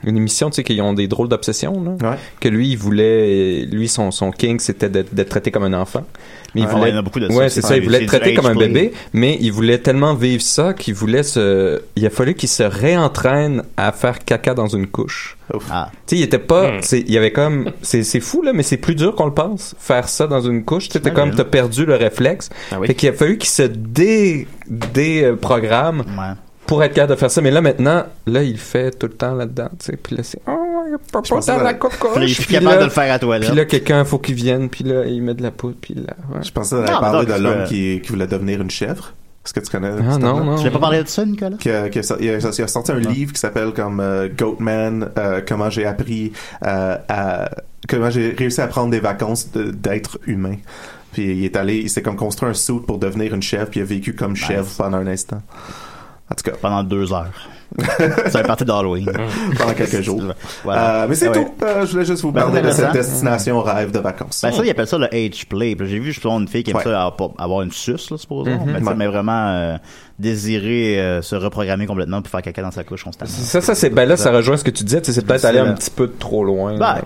[0.05, 2.16] une émission, tu sais, qui ont des drôles d'obsessions, là, Ouais.
[2.38, 6.05] que lui, il voulait, lui, son, son king, c'était d'être traité comme un enfant.
[6.55, 8.03] Mais il Ouais, voulait, il y en a beaucoup de ouais, c'est ça, il voulait
[8.03, 8.68] être traité comme un play.
[8.68, 12.62] bébé, mais il voulait tellement vivre ça qu'il voulait se, il a fallu qu'il se
[12.62, 15.38] réentraîne à faire caca dans une couche.
[15.70, 15.90] Ah.
[16.07, 16.78] Tu sais, il était pas, Hmm.
[16.82, 19.34] c'est- il y avait comme, c'est c'est fou là, mais c'est plus dur qu'on le
[19.34, 19.74] pense.
[19.78, 21.30] Faire ça dans une couche, tu sais, t'es J'imagine.
[21.30, 22.51] comme t'as perdu le réflexe.
[22.70, 22.86] Ah oui.
[22.88, 26.34] Fait qu'il a fallu qu'il se dé, déprogramme Ouais.
[26.66, 27.40] pour être capable de faire ça.
[27.40, 29.97] Mais là maintenant, là il fait tout le temps là-dedans, tu sais.
[29.97, 31.74] Puis là c'est, oh, il peut pas dans la.
[31.74, 33.47] Puis Puis capable là- de le faire à toi, là.
[33.47, 36.14] Puis là quelqu'un faut qu'il vienne, puis là il met de la poudre, puis là.
[36.34, 36.43] ouais.
[36.43, 39.14] je pensais à mais parler de l'homme qui, qui voulait devenir une chèvre.
[39.45, 40.57] Est-ce que tu connais Ah non non.
[40.59, 41.57] Tu l'as pas parlé de ça, Nicolas?
[41.57, 44.28] Qui a, qui a- il, a, il a sorti un livre qui s'appelle comme euh,
[44.28, 46.32] Goatman, euh, comment j'ai appris
[46.64, 47.51] euh, à
[47.88, 50.57] comment j'ai réussi à prendre des vacances de- d'être humain.
[51.12, 53.80] Puis il est allé, il s'est comme construit un suit pour devenir une chèvre, puis
[53.80, 55.43] il a vécu comme chèvre pendant un instant.
[56.33, 57.30] En tout cas, Pendant deux heures.
[58.26, 59.11] C'est un parti d'Halloween.
[59.59, 60.22] pendant quelques jours.
[60.64, 61.05] Voilà.
[61.05, 61.35] Euh, mais c'est ouais.
[61.45, 61.53] tout.
[61.64, 64.41] Euh, je voulais juste vous Ben, parler de cette destination rêve de vacances.
[64.43, 65.74] Ben ça, ils appellent ça le age play.
[65.80, 66.83] J'ai vu justement une fille qui aime Ouais.
[66.85, 68.51] ça avoir, avoir une suce, là, supposons.
[68.51, 68.95] Ouais.
[68.97, 69.76] mais vraiment euh,
[70.23, 73.31] désirer euh, se reprogrammer complètement pour faire caca dans sa couche constamment.
[73.31, 75.75] Ça, ça, c'est, ben là, ça rejoint ce que tu disais, c'est peut-être aller un
[75.75, 76.79] petit peu trop loin.
[76.79, 77.03] Ben,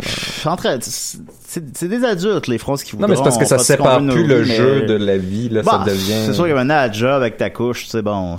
[1.49, 3.25] c'est des adultes, les feront ce qu'ils non, voudront.
[3.25, 5.91] mais c'est parce que ça sépare plus le jeu de la vie, là, Bah, ça
[5.91, 6.23] devient.
[6.27, 8.37] C'est sûr que maintenant, à job avec ta couche, c'est bon.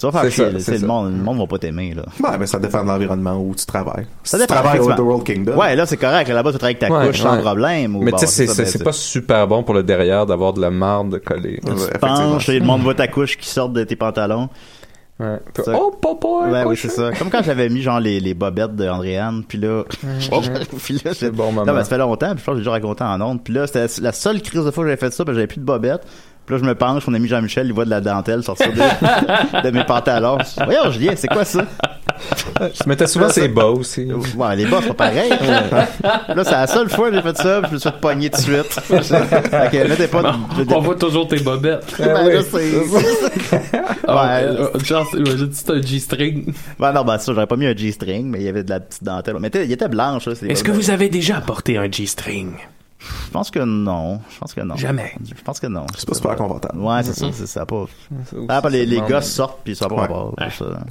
[0.00, 0.58] Tu vas faire C'est chier, ça, là.
[0.60, 0.86] c'est C'est le ça.
[0.86, 2.02] monde, le monde va pas t'aimer, là.
[2.26, 4.06] Ouais, mais ça dépend de l'environnement où tu travailles.
[4.24, 4.98] Ça si tu dépend, travailles au The.
[4.98, 5.56] World Kingdom.
[5.58, 6.26] Ouais, là, c'est correct.
[6.28, 7.42] Là-bas, tu travailles avec ta Ouais, couche sans ouais.
[7.42, 7.96] problème.
[7.96, 9.82] Ou Mais bon, tu sais, c'est- ça, c'est ben, c'est pas super bon pour le
[9.82, 11.60] derrière d'avoir de la marde collée.
[11.62, 14.48] Tu penches, et le monde voit ta couche qui sort de tes pantalons.
[15.18, 15.36] Ouais.
[15.62, 16.50] Ça- Oh, papa!
[16.50, 17.10] Ouais, oui, c'est ça.
[17.18, 19.82] Comme quand j'avais mis, genre, les, les bobettes de Andréane, puis là...
[20.82, 21.66] Puis là, C'est bon moment.
[21.66, 23.44] Non, mais ça fait longtemps, puis je pense que j'ai déjà raconté en ondes.
[23.44, 25.46] Puis là, c'était la seule crise de fois que j'avais fait ça, parce que j'avais
[25.46, 26.02] plus de bobettes.
[26.46, 29.62] Puis là, je me penche, mon ami Jean-Michel, il voit de la dentelle sortir de,
[29.62, 30.38] de mes pantalons.
[30.64, 31.64] Voyons, Julien, c'est quoi ça?
[32.60, 34.06] Je mettais souvent ses bas aussi.
[34.36, 35.30] Ouais, les bas, c'est pas pareil.
[35.30, 38.30] là, c'est la seule fois que j'ai fait ça, puis je me suis fait pogner
[38.30, 38.80] tout de suite.
[38.90, 40.74] ok, mettez pas de...
[40.74, 41.94] On voit toujours tes bobettes.
[41.98, 43.60] Ben, là, c'est...
[44.10, 44.84] Ouais.
[44.84, 46.52] Genre, imagine si c'est un G-string.
[46.78, 48.80] Ben non, ben ça, j'aurais pas mis un G-string, mais il y avait de la
[48.80, 49.36] petite dentelle.
[49.40, 50.32] Mais il était blanche, là.
[50.48, 52.52] Est-ce que vous avez déjà porté un G-string?
[53.00, 54.20] Je pense que non.
[54.30, 54.76] Je pense que non.
[54.76, 55.12] Jamais.
[55.26, 55.86] Je pense que non.
[55.96, 56.78] C'est pas super confortable.
[56.78, 57.64] Ouais, c'est ça, c'est ça.
[57.64, 57.86] Pas...
[58.48, 60.08] Ah, pas les, les gosses sortent puis ça va Ouais.
[60.08, 60.30] pas.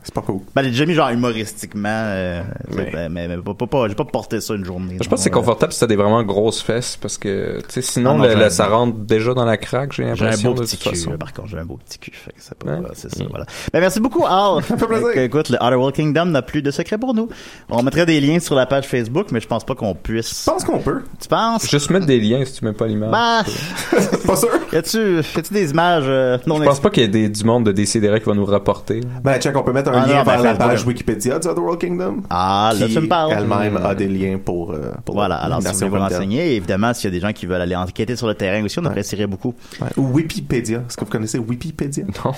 [0.03, 0.39] C'est pas cool.
[0.55, 2.41] Ben, j'ai déjà mis genre humoristiquement, euh,
[2.75, 4.97] Mais- mais, mais, mais pas, pas, pas- j'ai pas porté ça une journée.
[5.01, 7.81] Je pense que c'est confortable si t'as des vraiment grosses fesses parce que tu sais
[7.81, 10.09] sinon Ah non, le- j'ai le- un- ça rentre déjà dans la craque j'ai J'ai
[10.09, 12.11] un l'impression beau de petit cul, par contre, j'ai un beau petit cul.
[12.11, 12.87] Fait que c'est pas, Ouais.
[12.93, 13.45] c'est ça, voilà.
[13.71, 14.61] Ben, merci beaucoup, Al.
[14.63, 15.09] fait plaisir.
[15.17, 17.29] Écoute, le Outer World Kingdom n'a plus de secret pour nous.
[17.69, 20.45] On mettrait des liens sur la page Facebook, mais je pense pas qu'on puisse.
[20.45, 21.03] Je pense qu'on peut.
[21.21, 21.69] Tu penses?
[21.69, 23.11] Juste mettre des liens si tu mets pas l'image.
[23.11, 23.43] Bah,
[24.27, 24.49] Pas sûr.
[24.71, 27.29] y a-tu, y a-tu des images euh, non je pense pas qu'il y ait des,
[27.29, 29.01] du monde de Décideret qui va nous rapporter.
[29.23, 31.47] Ben, check, on peut mettre un Ah, lien non, ben, vers la page Wikipédia du
[31.47, 32.17] The World Kingdom.
[32.29, 33.33] Ah, là, qui tu me parles.
[33.37, 36.93] Elle-même a des liens pour, euh, pour Voilà, alors si vous voulez vous renseigner, évidemment,
[36.93, 39.27] s'il y a des gens qui veulent aller enquêter sur le terrain aussi, on apprécierait
[39.27, 39.53] beaucoup.
[39.81, 39.87] Ouais.
[39.97, 40.79] Ou Wikipédia.
[40.87, 42.03] Est-ce que vous connaissez Wikipédia?
[42.25, 42.33] Non.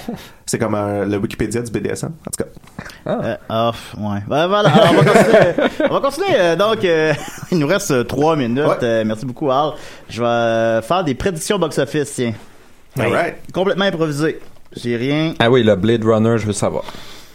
[0.45, 2.09] C'est comme euh, le Wikipédia du BDSM.
[2.09, 2.49] En tout cas.
[3.07, 4.20] Euh, ah, ouais.
[4.28, 5.70] Ben, voilà, alors, on va continuer.
[5.89, 6.28] on va continuer.
[6.36, 7.14] euh, donc, euh,
[7.51, 8.66] il nous reste trois minutes.
[8.66, 8.76] Ouais.
[8.84, 9.51] Euh, merci beaucoup,
[10.10, 12.34] Je vais euh, faire des prédictions box-office, tiens.
[13.54, 14.39] Complètement improvisé.
[14.76, 15.34] J'ai rien.
[15.39, 16.86] Ah oui, le Blade Runner, je veux savoir.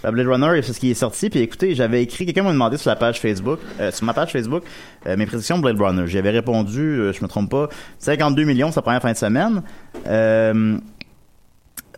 [0.07, 1.31] La Blade Runner, c'est ce qui est sorti.
[1.31, 4.31] Puis écoutez, j'avais écrit, quelqu'un m'a demandé sur la page Facebook, euh, sur ma page
[4.31, 4.63] Facebook,
[5.07, 6.07] euh, mes prédictions de Blade Runner.
[6.07, 9.63] J'y avais répondu, euh, je me trompe pas, 52 millions sa première fin de semaine.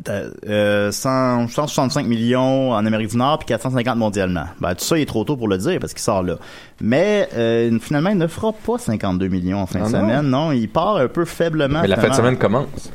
[0.08, 4.44] Euh, t'as, euh, 100 165 millions en Amérique du Nord puis 450 mondialement.
[4.60, 6.36] Ben, tout ça, il est trop tôt pour le dire parce qu'il sort là.
[6.80, 10.22] Mais euh, finalement, il ne fera pas 52 millions en fin Ah de semaine.
[10.22, 11.82] Non, il part un peu faiblement.
[11.82, 12.90] Mais la fin de semaine commence.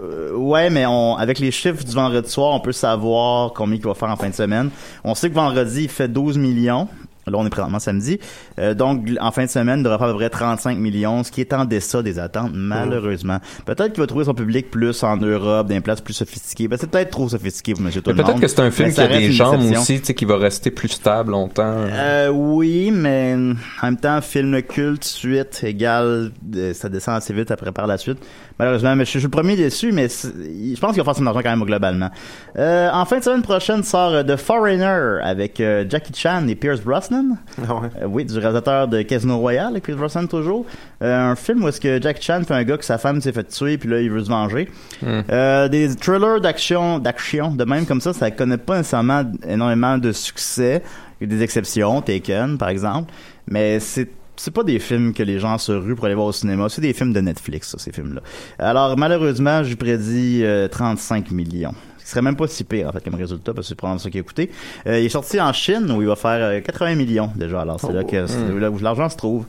[0.00, 3.82] Euh, ouais, mais on, avec les chiffres du vendredi soir, on peut savoir combien il
[3.82, 4.70] va faire en fin de semaine.
[5.04, 6.88] On sait que vendredi, il fait 12 millions.
[7.30, 8.18] Là, on est présentement samedi.
[8.58, 11.30] Euh, donc, en fin de semaine, il devrait faire à peu près 35 millions, ce
[11.30, 13.38] qui est en deçà des attentes, malheureusement.
[13.66, 16.68] Peut-être qu'il va trouver son public plus en Europe, dans des places plus sophistiquées.
[16.68, 19.00] Ben, c'est peut-être trop sophistiqué pour monsieur tout peut-être que c'est un film Mais qui
[19.00, 21.74] a des jambes aussi, tu sais, qui va rester plus stable longtemps.
[21.76, 23.34] Euh, oui, mais
[23.82, 27.98] en même temps, film culte, suite, égale, euh, ça descend assez vite après par la
[27.98, 28.18] suite.
[28.58, 31.16] Malheureusement, mais je, suis- je suis le premier déçu, mais je pense qu'il va faire
[31.16, 32.10] son argent quand même globalement.
[32.58, 37.17] Euh, en fin de semaine prochaine sort The Foreigner avec Jackie Chan et Pierce Brosnan.
[37.66, 37.88] Ah ouais.
[38.02, 40.66] Euh, oui, du réalisateur de Casino Royale avec Pierce Brosnan toujours.
[41.02, 43.32] Euh, un film où est-ce que Jackie Chan fait un gars que sa femme s'est
[43.32, 44.68] fait tuer puis là il veut se venger.
[45.02, 45.20] Hmm.
[45.30, 50.12] Euh, des thrillers d'action, d'action, de même comme ça, ça connaît pas nécessairement énormément de
[50.12, 50.82] succès.
[51.20, 53.12] Il y a des exceptions, Taken par exemple,
[53.46, 54.08] mais c'est
[54.38, 56.80] c'est pas des films que les gens se ruent pour aller voir au cinéma, c'est
[56.80, 58.20] des films de Netflix, ça, ces films-là.
[58.58, 61.74] Alors malheureusement, je prédis euh, 35 millions.
[62.08, 64.08] Ce serait même pas si pire en fait comme résultat parce que c'est probablement ça
[64.08, 64.50] qui a coûté.
[64.86, 67.60] Euh, il est sorti en Chine où il va faire euh, 80 millions déjà.
[67.60, 68.58] Alors c'est là que c'est Hmm.
[68.58, 69.44] là où l'argent se trouve.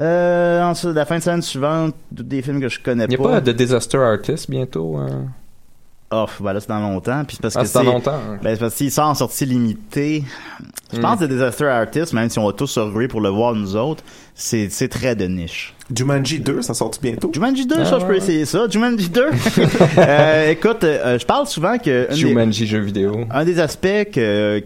[0.00, 3.28] Euh, ensuite, la fin de semaine suivante, des films que je connais Il n'y a
[3.28, 4.96] pas de Disaster Artist bientôt.
[4.96, 5.26] hein?
[6.12, 7.22] Oh, ben là, c'est dans longtemps.
[7.24, 8.18] Puis c'est parce Ah, que c'est dans longtemps.
[8.42, 10.24] Ben, parce qu'il sort en sortie limitée.
[10.92, 11.02] Je Hmm.
[11.02, 13.76] pense que Disaster Artist, même si on va tous se ruer pour le voir nous
[13.76, 14.02] autres,
[14.34, 15.74] c'est très de niche.
[15.94, 17.30] Jumanji 2, ça sort bientôt?
[17.34, 18.00] Jumanji 2, ah, ça, ouais.
[18.00, 18.68] je peux essayer ça.
[18.70, 19.24] Jumanji 2.
[19.98, 22.06] euh, écoute, euh, je parle souvent que...
[22.92, 23.08] Des.
[23.30, 23.88] Un des aspects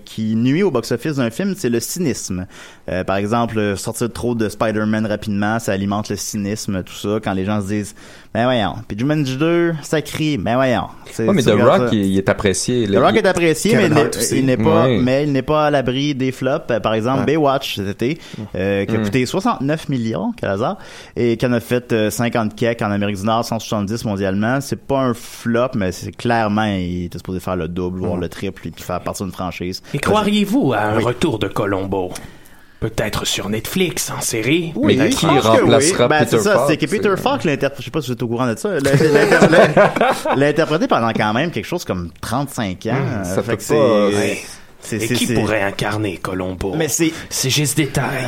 [0.04, 2.46] qui nuit au box-office d'un film, c'est le cynisme.
[2.90, 7.32] Euh, par exemple, sortir trop de Spider-Man rapidement, ça alimente le cynisme, tout ça, quand
[7.32, 7.94] les gens se disent
[8.34, 10.88] «Ben voyons.» Puis Jumanji 2, ça crie «Ben voyons.»
[11.18, 12.86] Oui, mais The Rock, il, est apprécié.
[12.86, 13.88] The Rock est apprécié, mais
[14.32, 16.80] il n'est pas, mais il n'est pas à l'abri des flops.
[16.82, 17.24] Par exemple.
[17.24, 18.18] Baywatch, cet été,
[18.54, 19.02] euh, qui a mm.
[19.04, 20.78] coûté 60 9 millions, quel hasard,
[21.16, 24.60] et qui en a fait euh, 50 cakes en Amérique du Nord, 170 mondialement.
[24.60, 28.28] C'est pas un flop, mais c'est clairement, il était supposé faire le double, voire le
[28.28, 29.82] triple, et puis faire partie d'une franchise.
[29.92, 32.12] Et croiriez-vous à un retour de Colombo?
[32.84, 34.74] Peut-être sur Netflix, en série?
[34.76, 36.16] Mais qui remplacera oui.
[36.18, 36.60] Peter Falk?
[36.68, 38.72] C'est que Peter Falk, je sais pas si vous êtes au courant de ça,
[40.36, 42.92] l'a interprété pendant quand même quelque chose comme 35 ans.
[42.92, 43.62] Hmm, euh, ça fait, que.
[43.72, 44.34] Euh,
[44.92, 46.74] et c'est- qui c'est- pourrait incarner Colombo?
[46.76, 48.24] Mais c'est, C'est juste détail.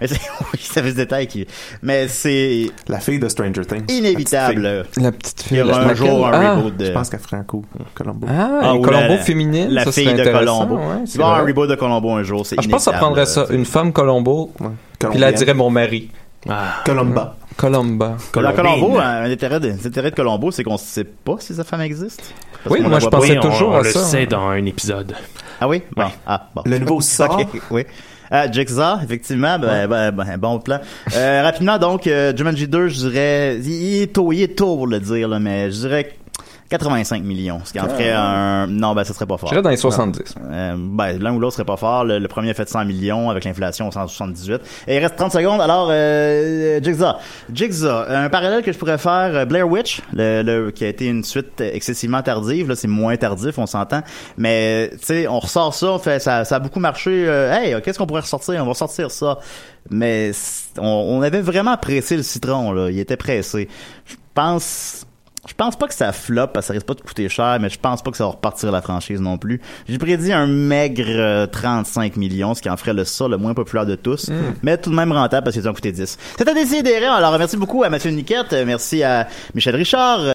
[0.00, 0.20] Mais c'est-
[0.52, 1.46] Oui, ça fait ce détail qui.
[1.82, 3.84] Mais c'est La fille de Stranger Things.
[3.90, 4.86] inévitable.
[4.96, 5.62] La petite Il y fille.
[5.62, 5.96] aura un laquelle?
[5.96, 6.54] jour un Ah.
[6.56, 6.84] reboot de.
[6.86, 7.64] Je pense qu'elle ferait un coup,
[7.94, 8.26] Colombo.
[8.30, 9.68] Ah, Ah, Colombo la- féminine.
[9.70, 10.76] La ça fille de Colombo.
[10.76, 12.44] ouais, Il c'est avoir un reboot de Colombo un jour.
[12.46, 13.46] c'est Ah, je pense que ça prendrait ça.
[13.50, 14.52] Une femme Colombo.
[15.10, 16.10] Puis là, dirait mon mari.
[16.48, 16.82] Ah.
[16.84, 17.36] Colomba.
[17.56, 18.16] Colomba.
[18.34, 21.80] Dans Colombo, un intérêt de, l'intérêt de Colombo, c'est qu'on sait pas si sa femme
[21.82, 22.34] existe.
[22.64, 23.18] Parce Oui, moi, la je pas.
[23.18, 24.00] pensais on, toujours on à le ça.
[24.00, 25.14] sait dans un épisode.
[25.60, 25.82] Ah oui?
[25.96, 26.06] Bon.
[26.26, 26.62] Ah, bon.
[26.66, 27.40] Le nouveau sort.
[27.70, 27.84] Oui.
[28.32, 30.80] Euh, Jigsaw, effectivement, ben, ben, ben, bon plan.
[31.14, 34.76] Euh, rapidement, donc, euh, Jumanji 2, je dirais, il il est tôt, il est tôt
[34.76, 36.16] pour le dire, là, mais je dirais
[36.78, 38.66] 85 millions, ce qui en ferait un...
[38.66, 39.48] Non, ben, ça serait pas fort.
[39.48, 40.34] Je dirais dans les 70.
[40.50, 42.04] Euh, ben, l'un ou l'autre serait pas fort.
[42.04, 44.60] Le, le premier a fait 100 millions avec l'inflation 178.
[44.88, 45.60] Et il reste 30 secondes.
[45.60, 47.12] Alors, euh, Jigsaw.
[47.52, 51.06] Jigsaw, un parallèle que je pourrais faire, euh, Blair Witch, le, le- qui a été
[51.06, 52.68] une suite excessivement tardive.
[52.68, 54.02] Là, c'est moins tardif, on s'entend.
[54.36, 57.24] Mais, tu sais, on ressort ça, on fait, ça, ça a beaucoup marché.
[57.28, 58.54] Euh, hey, qu'est-ce qu'on pourrait ressortir?
[58.60, 59.38] On va ressortir ça.
[59.90, 60.32] Mais
[60.78, 60.82] on,
[61.18, 62.90] on avait vraiment pressé le citron, là.
[62.90, 63.68] Il était pressé.
[64.06, 65.06] Je pense...
[65.46, 67.68] Je pense pas que ça flop parce que ça risque pas de coûter cher, mais
[67.68, 69.60] je pense pas que ça va repartir la franchise non plus.
[69.88, 73.54] J'ai prédit un maigre euh, 35 millions, ce qui en ferait le ça le moins
[73.54, 74.30] populaire de tous,
[74.62, 76.18] mais tout de même rentable parce qu'ils ont coûté 10.
[76.38, 76.94] C'était décidé.
[76.94, 80.20] Alors merci beaucoup à Mathieu Niquette, euh, merci à Michel Richard,